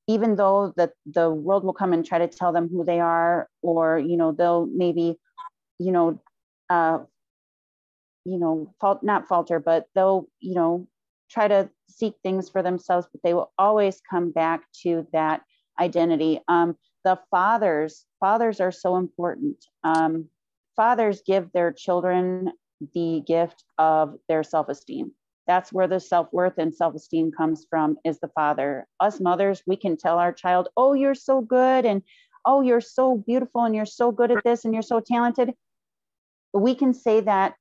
[0.09, 3.49] even though the the world will come and try to tell them who they are,
[3.61, 5.19] or you know, they'll maybe,
[5.79, 6.19] you know,
[6.71, 7.01] uh,
[8.25, 10.89] you know, fault not falter, but they'll, you know,
[11.31, 15.43] try to seek things for themselves, but they will always come back to that
[15.79, 16.41] identity.
[16.49, 19.57] Um, the fathers, fathers are so important.
[19.85, 20.29] Um,
[20.77, 22.53] fathers give their children
[22.95, 25.13] the gift of their self-esteem.
[25.47, 28.87] That's where the self-worth and self-esteem comes from is the father.
[29.01, 32.03] Us mothers, we can tell our child, oh, you're so good and
[32.45, 35.53] oh, you're so beautiful and you're so good at this and you're so talented.
[36.53, 37.55] We can say that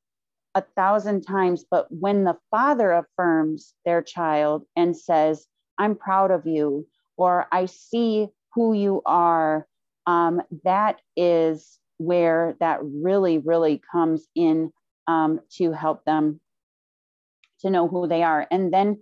[0.53, 5.47] a thousand times, but when the father affirms their child and says,
[5.78, 9.65] I'm proud of you, or I see who you are,
[10.07, 14.72] um, that is where that really, really comes in
[15.08, 16.39] um, to help them
[17.62, 18.47] to know who they are.
[18.52, 19.02] And then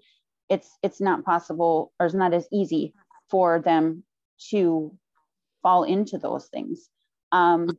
[0.49, 2.93] it's it's not possible or it's not as easy
[3.29, 4.03] for them
[4.49, 4.91] to
[5.61, 6.89] fall into those things.
[7.31, 7.77] Um,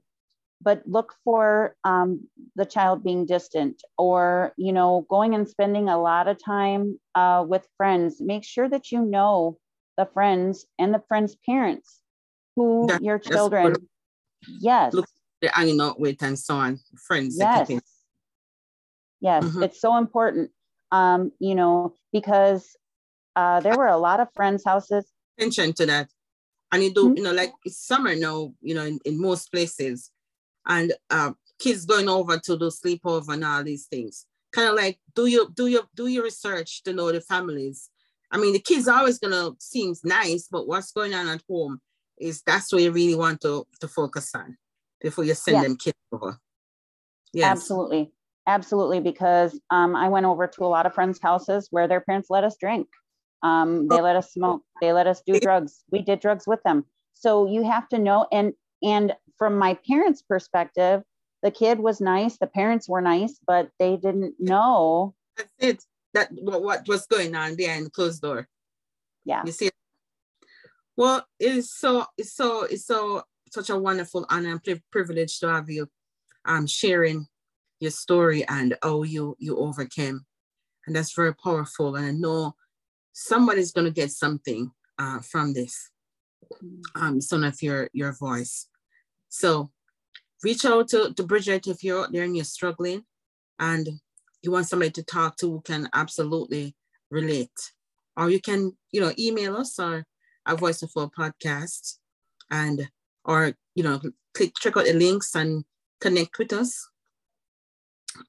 [0.63, 6.01] but look for um, the child being distant or you know going and spending a
[6.01, 8.21] lot of time uh, with friends.
[8.21, 9.59] Make sure that you know
[9.97, 12.01] the friends and the friends parents
[12.57, 13.77] who your children
[14.61, 14.93] yes.
[14.93, 15.07] look
[15.41, 16.79] they're hanging out with and so on.
[17.07, 17.71] Friends yes
[19.21, 19.63] yes mm-hmm.
[19.63, 20.51] it's so important
[20.93, 22.77] um, you know because
[23.37, 25.07] uh, there were a lot of friends houses
[25.39, 26.09] attention to that
[26.73, 27.17] and you do mm-hmm.
[27.19, 30.11] you know like it's summer now you know in, in most places
[30.67, 34.27] and uh, kids going over to do sleepover and all these things.
[34.53, 37.91] Kind of like do your do your do your research to know the families.
[38.33, 41.81] I mean, the kids are always gonna seems nice, but what's going on at home
[42.19, 44.57] is that's what you really want to to focus on
[45.01, 46.39] before you send them kids over.
[47.33, 47.53] Yes.
[47.53, 48.13] Absolutely.
[48.47, 49.01] Absolutely.
[49.01, 52.45] Because um, I went over to a lot of friends' houses where their parents let
[52.45, 52.89] us drink.
[53.43, 54.63] Um, they let us smoke.
[54.81, 55.83] They let us do drugs.
[55.91, 56.85] We did drugs with them.
[57.15, 61.03] So you have to know, and and from my parents' perspective,
[61.43, 65.15] the kid was nice, the parents were nice, but they didn't know.
[65.37, 65.85] That's it.
[66.13, 68.49] That what was going on behind the closed door.
[69.25, 69.43] Yeah.
[69.45, 69.71] You see.
[70.97, 75.71] Well, it's so it's so it's so such a wonderful honor and privilege to have
[75.71, 75.89] you
[76.45, 77.27] um sharing
[77.81, 80.21] your story and how you you overcame.
[80.87, 81.97] And that's very powerful.
[81.97, 82.55] And I know
[83.13, 85.91] somebody's gonna get something uh, from this.
[86.95, 88.69] Um, son of your your voice.
[89.29, 89.71] So
[90.43, 93.05] reach out to, to Bridget if you're out there and you're struggling.
[93.59, 93.89] and
[94.43, 96.75] you want somebody to talk to who can absolutely
[97.11, 97.53] relate.
[98.17, 100.05] Or you can, you know, email us or
[100.47, 101.99] a voice of our podcast
[102.51, 102.89] and
[103.25, 104.01] or you know
[104.35, 105.65] click check out the links and
[106.01, 106.89] connect with us.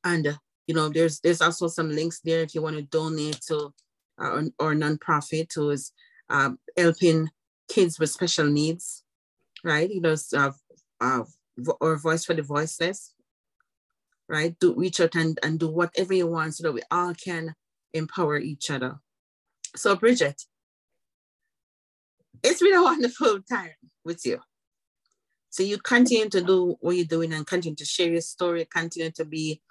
[0.04, 3.74] And you know, there's there's also some links there if you want to donate to
[4.18, 5.92] our, our nonprofit who is
[6.30, 7.30] um, helping
[7.70, 9.04] kids with special needs,
[9.64, 9.90] right?
[9.90, 10.52] You know, uh,
[11.00, 11.24] uh,
[11.80, 13.14] or voice for the voiceless,
[14.30, 14.58] right?
[14.60, 17.56] Do reach out and, and do whatever you want so that we all can
[17.94, 19.00] empower each other.
[19.76, 20.42] So, Bridget,
[22.44, 23.72] it's been a wonderful time
[24.04, 24.40] with you.
[25.50, 29.12] So you continue to do what you're doing and continue to share your story, continue
[29.12, 29.62] to be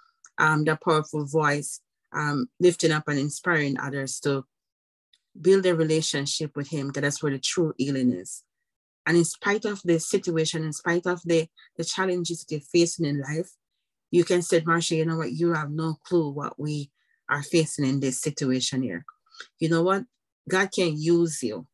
[0.40, 1.80] um, the powerful voice,
[2.12, 4.44] um, lifting up and inspiring others to
[5.40, 8.42] build a relationship with him, because that's where the true healing is.
[9.06, 13.06] And in spite of the situation, in spite of the, the challenges that you're facing
[13.06, 13.50] in life,
[14.10, 16.90] you can say, Marsha, you know what, you have no clue what we
[17.28, 19.04] are facing in this situation here.
[19.58, 20.04] You know what?
[20.48, 21.66] God can use you.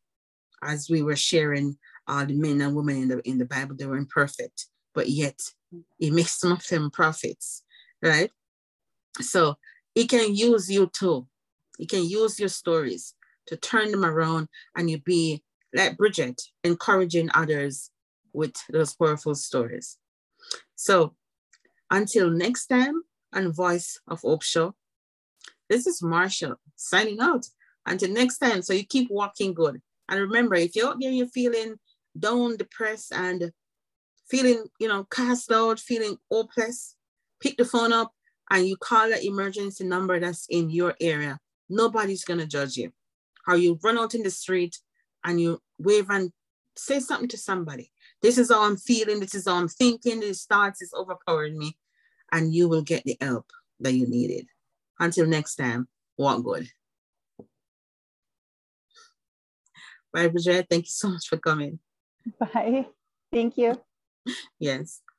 [0.63, 3.87] As we were sharing, uh, the men and women in the in the Bible, they
[3.87, 5.39] were imperfect, but yet
[5.99, 7.63] he makes some of them prophets,
[8.03, 8.31] right?
[9.21, 9.57] So
[9.95, 11.27] he can use you too.
[11.79, 13.15] He can use your stories
[13.47, 15.43] to turn them around and you be
[15.75, 17.91] like Bridget, encouraging others
[18.33, 19.99] with those powerful stories.
[20.75, 21.15] So
[21.91, 23.03] until next time
[23.33, 24.75] on Voice of Hope Show,
[25.69, 27.47] this is Marshall signing out.
[27.87, 29.81] Until next time, so you keep walking good.
[30.09, 31.77] And remember, if you're out there, you're feeling
[32.19, 33.53] down, depressed, and
[34.29, 36.97] feeling, you know, cast out, feeling hopeless,
[37.41, 38.13] pick the phone up
[38.51, 41.39] and you call the emergency number that's in your area.
[41.69, 42.93] Nobody's gonna judge you.
[43.47, 44.79] How you run out in the street
[45.25, 46.33] and you wave and
[46.77, 47.93] say something to somebody.
[48.23, 49.21] This is how I'm feeling.
[49.21, 50.21] This is how I'm thinking.
[50.21, 51.77] These thoughts is overpowering me,
[52.33, 54.47] and you will get the help that you needed.
[54.99, 56.69] Until next time, walk good.
[60.13, 60.67] Bye, Bridget.
[60.71, 61.79] Thank you so much for coming.
[62.41, 62.87] Bye.
[63.33, 63.81] Thank you.
[64.59, 65.03] Yes.